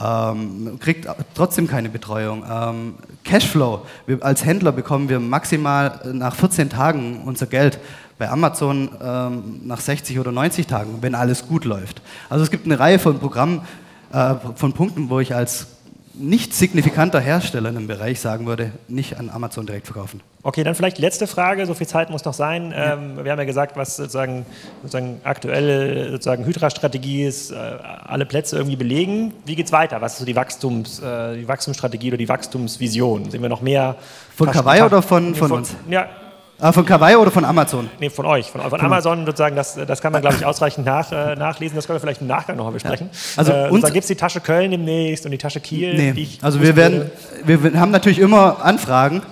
ähm, 0.00 0.78
kriegt 0.80 1.06
trotzdem 1.34 1.68
keine 1.68 1.88
Betreuung. 1.88 2.44
Ähm, 2.50 2.94
Cashflow. 3.22 3.86
Wir, 4.06 4.24
als 4.24 4.44
Händler 4.44 4.72
bekommen 4.72 5.08
wir 5.08 5.20
maximal 5.20 6.00
nach 6.12 6.34
14 6.34 6.70
Tagen 6.70 7.22
unser 7.24 7.46
Geld. 7.46 7.78
Bei 8.18 8.28
Amazon 8.28 8.90
ähm, 9.00 9.60
nach 9.64 9.80
60 9.80 10.18
oder 10.18 10.32
90 10.32 10.66
Tagen, 10.66 10.98
wenn 11.02 11.14
alles 11.14 11.46
gut 11.46 11.64
läuft. 11.64 12.02
Also 12.28 12.42
es 12.42 12.50
gibt 12.50 12.66
eine 12.66 12.80
Reihe 12.80 12.98
von 12.98 13.20
Programmen, 13.20 13.62
äh, 14.12 14.34
von 14.56 14.72
Punkten, 14.72 15.08
wo 15.08 15.20
ich 15.20 15.34
als 15.34 15.68
nicht 16.14 16.54
signifikanter 16.54 17.20
Hersteller 17.20 17.70
in 17.70 17.76
einem 17.76 17.86
Bereich 17.86 18.20
sagen 18.20 18.46
würde, 18.46 18.72
nicht 18.88 19.18
an 19.18 19.30
Amazon 19.30 19.66
direkt 19.66 19.86
verkaufen. 19.86 20.20
Okay, 20.42 20.64
dann 20.64 20.74
vielleicht 20.74 20.98
die 20.98 21.02
letzte 21.02 21.26
Frage, 21.26 21.66
so 21.66 21.74
viel 21.74 21.86
Zeit 21.86 22.10
muss 22.10 22.24
noch 22.24 22.34
sein. 22.34 22.72
Ja. 22.72 22.94
Ähm, 22.94 23.22
wir 23.22 23.30
haben 23.30 23.38
ja 23.38 23.44
gesagt, 23.44 23.76
was 23.76 23.96
sozusagen, 23.96 24.44
sozusagen 24.82 25.20
aktuelle 25.24 26.10
sozusagen 26.10 26.44
Hydra-Strategie 26.44 27.24
ist, 27.24 27.52
äh, 27.52 27.54
alle 27.54 28.26
Plätze 28.26 28.56
irgendwie 28.56 28.76
belegen. 28.76 29.34
Wie 29.44 29.54
geht 29.54 29.66
es 29.66 29.72
weiter? 29.72 30.00
Was 30.00 30.14
ist 30.14 30.18
so 30.18 30.24
die, 30.24 30.36
Wachstums, 30.36 31.00
äh, 31.00 31.36
die 31.36 31.48
Wachstumsstrategie 31.48 32.08
oder 32.08 32.18
die 32.18 32.28
Wachstumsvision? 32.28 33.30
Sehen 33.30 33.42
wir 33.42 33.48
noch 33.48 33.62
mehr? 33.62 33.96
Von 34.36 34.50
Kawaii 34.50 34.82
oder 34.82 35.02
von, 35.02 35.34
von, 35.34 35.48
von 35.48 35.58
uns? 35.58 35.74
Ja, 35.88 36.08
Ah, 36.62 36.70
von 36.70 36.86
Kawaii 36.86 37.16
oder 37.16 37.32
von 37.32 37.44
Amazon? 37.44 37.90
Nee, 37.98 38.08
von 38.08 38.24
euch. 38.24 38.48
Von, 38.48 38.60
von 38.60 38.80
Amazon 38.80 39.26
sozusagen, 39.26 39.56
das, 39.56 39.74
das 39.74 40.00
kann 40.00 40.12
man, 40.12 40.22
glaube 40.22 40.36
ich, 40.36 40.46
ausreichend 40.46 40.86
nach, 40.86 41.10
äh, 41.10 41.34
nachlesen. 41.34 41.74
Das 41.74 41.88
können 41.88 41.96
wir 41.96 42.00
vielleicht 42.00 42.20
im 42.20 42.28
Nachgang 42.28 42.56
nochmal 42.56 42.74
besprechen. 42.74 43.10
Ja. 43.10 43.18
Also 43.38 43.52
äh, 43.52 43.68
uns 43.68 43.84
gibt 43.86 44.04
es 44.04 44.06
die 44.06 44.14
Tasche 44.14 44.40
Köln 44.40 44.70
demnächst 44.70 45.24
und 45.24 45.32
die 45.32 45.38
Tasche 45.38 45.58
Kiel. 45.58 45.94
Nee. 45.94 46.28
also 46.40 46.62
wir 46.62 46.76
werden, 46.76 47.10
wir 47.44 47.80
haben 47.80 47.90
natürlich 47.90 48.20
immer 48.20 48.64
Anfragen. 48.64 49.22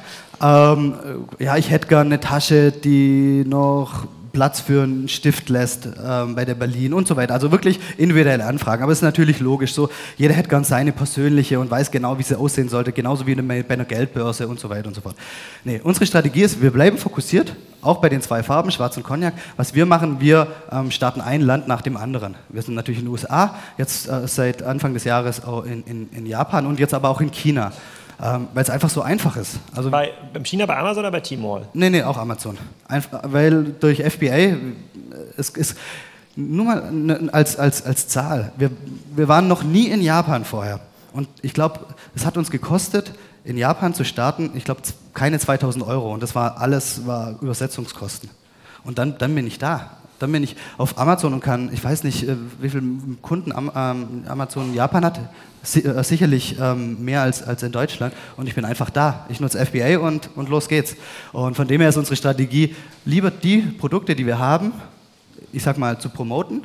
Ähm, 0.42 0.94
ja, 1.38 1.56
ich 1.56 1.70
hätte 1.70 1.86
gerne 1.86 2.06
eine 2.06 2.18
Tasche, 2.18 2.72
die 2.72 3.44
noch 3.46 4.08
Platz 4.32 4.60
für 4.60 4.82
einen 4.82 5.08
Stift 5.08 5.48
lässt 5.48 5.86
ähm, 5.86 6.34
bei 6.34 6.44
der 6.44 6.54
Berlin 6.54 6.94
und 6.94 7.08
so 7.08 7.16
weiter. 7.16 7.34
Also 7.34 7.50
wirklich 7.50 7.80
individuelle 7.98 8.44
Anfragen. 8.44 8.82
Aber 8.82 8.92
es 8.92 8.98
ist 8.98 9.02
natürlich 9.02 9.40
logisch 9.40 9.74
so, 9.74 9.90
jeder 10.16 10.34
hätte 10.34 10.48
gern 10.48 10.64
seine 10.64 10.92
persönliche 10.92 11.58
und 11.60 11.70
weiß 11.70 11.90
genau, 11.90 12.18
wie 12.18 12.22
sie 12.22 12.38
aussehen 12.38 12.68
sollte, 12.68 12.92
genauso 12.92 13.26
wie 13.26 13.34
bei 13.34 13.64
einer 13.68 13.84
Geldbörse 13.84 14.48
und 14.48 14.60
so 14.60 14.68
weiter 14.70 14.88
und 14.88 14.94
so 14.94 15.00
fort. 15.00 15.16
Nee, 15.64 15.80
unsere 15.82 16.06
Strategie 16.06 16.42
ist, 16.42 16.62
wir 16.62 16.70
bleiben 16.70 16.98
fokussiert, 16.98 17.54
auch 17.82 17.98
bei 18.00 18.08
den 18.08 18.20
zwei 18.22 18.42
Farben, 18.42 18.70
Schwarz 18.70 18.96
und 18.96 19.02
Cognac. 19.02 19.34
Was 19.56 19.74
wir 19.74 19.86
machen, 19.86 20.20
wir 20.20 20.48
ähm, 20.70 20.90
starten 20.90 21.20
ein 21.20 21.40
Land 21.40 21.68
nach 21.68 21.82
dem 21.82 21.96
anderen. 21.96 22.34
Wir 22.48 22.62
sind 22.62 22.74
natürlich 22.74 23.00
in 23.00 23.06
den 23.06 23.12
USA, 23.12 23.56
jetzt 23.78 24.08
äh, 24.08 24.26
seit 24.26 24.62
Anfang 24.62 24.94
des 24.94 25.04
Jahres 25.04 25.44
auch 25.44 25.64
in, 25.64 25.82
in, 25.84 26.08
in 26.12 26.26
Japan 26.26 26.66
und 26.66 26.78
jetzt 26.78 26.94
aber 26.94 27.08
auch 27.08 27.20
in 27.20 27.30
China 27.30 27.72
ähm, 28.22 28.48
weil 28.52 28.62
es 28.62 28.70
einfach 28.70 28.90
so 28.90 29.02
einfach 29.02 29.36
ist. 29.36 29.58
Also 29.74 29.90
bei 29.90 30.12
beim 30.32 30.44
China 30.44 30.66
bei 30.66 30.76
Amazon 30.76 31.00
oder 31.00 31.10
bei 31.10 31.20
Tmall? 31.20 31.68
Nee, 31.72 31.90
nee, 31.90 32.02
auch 32.02 32.18
Amazon. 32.18 32.58
Einfach, 32.86 33.20
weil 33.24 33.64
durch 33.80 34.02
FBA, 34.02 34.56
es 35.36 35.50
ist 35.50 35.76
nur 36.36 36.64
mal 36.64 36.92
ne, 36.92 37.28
als, 37.32 37.56
als, 37.56 37.84
als 37.84 38.08
Zahl, 38.08 38.52
wir, 38.56 38.70
wir 39.14 39.28
waren 39.28 39.48
noch 39.48 39.62
nie 39.62 39.86
in 39.86 40.00
Japan 40.02 40.44
vorher. 40.44 40.80
Und 41.12 41.28
ich 41.42 41.54
glaube, 41.54 41.80
es 42.14 42.24
hat 42.24 42.36
uns 42.36 42.50
gekostet, 42.50 43.12
in 43.44 43.56
Japan 43.56 43.94
zu 43.94 44.04
starten, 44.04 44.50
ich 44.54 44.64
glaube, 44.64 44.82
keine 45.14 45.38
2000 45.38 45.84
Euro. 45.86 46.12
Und 46.12 46.22
das 46.22 46.34
war 46.34 46.58
alles 46.58 47.06
war 47.06 47.36
Übersetzungskosten. 47.40 48.30
Und 48.84 48.98
dann, 48.98 49.18
dann 49.18 49.34
bin 49.34 49.46
ich 49.46 49.58
da. 49.58 49.96
Dann 50.20 50.30
bin 50.30 50.44
ich 50.44 50.54
auf 50.76 50.98
Amazon 50.98 51.32
und 51.32 51.40
kann, 51.40 51.70
ich 51.72 51.82
weiß 51.82 52.04
nicht, 52.04 52.28
äh, 52.28 52.36
wie 52.60 52.68
viele 52.68 52.82
Kunden 53.22 53.52
ähm, 53.52 54.24
Amazon 54.28 54.68
in 54.68 54.74
Japan 54.74 55.04
hat, 55.04 55.18
äh, 55.74 56.04
sicherlich 56.04 56.56
ähm, 56.60 57.02
mehr 57.02 57.22
als, 57.22 57.40
in 57.62 57.72
Deutschland. 57.72 58.14
Und 58.36 58.46
ich 58.46 58.54
bin 58.54 58.64
einfach 58.64 58.90
da. 58.90 59.26
Ich 59.30 59.40
nutze 59.40 59.64
FBA 59.64 59.98
und, 59.98 60.30
los 60.36 60.68
geht's. 60.68 60.94
Und 61.32 61.56
von 61.56 61.66
dem 61.66 61.80
her 61.80 61.88
ist 61.88 61.96
unsere 61.96 62.16
Strategie, 62.16 62.76
lieber 63.06 63.30
die 63.30 63.58
Produkte, 63.58 64.14
die 64.14 64.26
wir 64.26 64.38
haben, 64.38 64.72
ich 65.52 65.62
sag 65.62 65.78
mal, 65.78 65.98
zu 65.98 66.10
promoten 66.10 66.64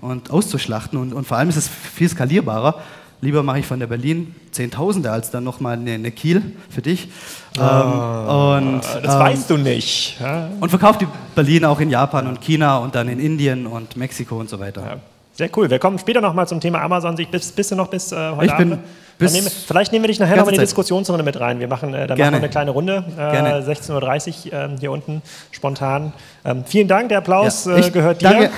und 0.00 0.30
auszuschlachten. 0.30 1.12
Und 1.12 1.26
vor 1.26 1.36
allem 1.36 1.50
ist 1.50 1.56
es 1.56 1.68
viel 1.68 2.08
skalierbarer, 2.08 2.82
Lieber 3.20 3.42
mache 3.42 3.58
ich 3.58 3.66
von 3.66 3.80
der 3.80 3.88
Berlin 3.88 4.34
Zehntausende 4.52 5.10
als 5.10 5.30
dann 5.30 5.44
nochmal 5.44 5.74
eine, 5.76 5.92
eine 5.92 6.10
Kiel 6.10 6.54
für 6.70 6.82
dich. 6.82 7.08
Oh, 7.58 7.62
ähm, 7.62 8.66
und, 8.66 8.80
das 8.82 9.14
ähm, 9.14 9.20
weißt 9.20 9.50
du 9.50 9.56
nicht. 9.56 10.20
Ja. 10.20 10.50
Und 10.60 10.68
verkauft 10.68 11.00
die 11.00 11.08
Berlin 11.34 11.64
auch 11.64 11.80
in 11.80 11.90
Japan 11.90 12.28
und 12.28 12.40
China 12.40 12.78
und 12.78 12.94
dann 12.94 13.08
in 13.08 13.18
Indien 13.18 13.66
und 13.66 13.96
Mexiko 13.96 14.38
und 14.38 14.48
so 14.48 14.60
weiter. 14.60 14.82
Ja. 14.82 14.96
Sehr 15.32 15.50
cool. 15.56 15.70
Wir 15.70 15.78
kommen 15.78 15.98
später 15.98 16.20
nochmal 16.20 16.48
zum 16.48 16.60
Thema 16.60 16.80
Amazon. 16.80 17.14
Bist, 17.14 17.54
bist 17.54 17.70
du 17.70 17.76
noch 17.76 17.88
bis 17.88 18.12
äh, 18.12 18.16
heute 18.16 18.46
ich 18.46 18.52
Abend? 18.52 18.70
Bin 18.70 18.78
bis 19.18 19.32
nehmen, 19.32 19.48
vielleicht 19.48 19.92
nehmen 19.92 20.04
wir 20.04 20.08
dich 20.08 20.20
nachher 20.20 20.36
nochmal 20.36 20.54
in 20.54 20.60
die 20.60 20.64
Diskussionsrunde 20.64 21.24
mit 21.24 21.38
rein. 21.40 21.58
Wir 21.58 21.68
machen, 21.68 21.92
äh, 21.92 22.06
dann 22.06 22.16
machen 22.18 22.32
wir 22.32 22.38
eine 22.38 22.48
kleine 22.48 22.70
Runde. 22.70 23.04
Äh, 23.18 23.20
16.30 23.20 24.46
Uhr 24.46 24.52
äh, 24.52 24.68
hier 24.78 24.92
unten, 24.92 25.22
spontan. 25.50 26.12
Ähm, 26.44 26.64
vielen 26.64 26.86
Dank, 26.86 27.08
der 27.08 27.18
Applaus 27.18 27.64
ja, 27.64 27.76
äh, 27.76 27.90
gehört 27.90 28.20
dir. 28.20 28.30
Danke. 28.30 28.50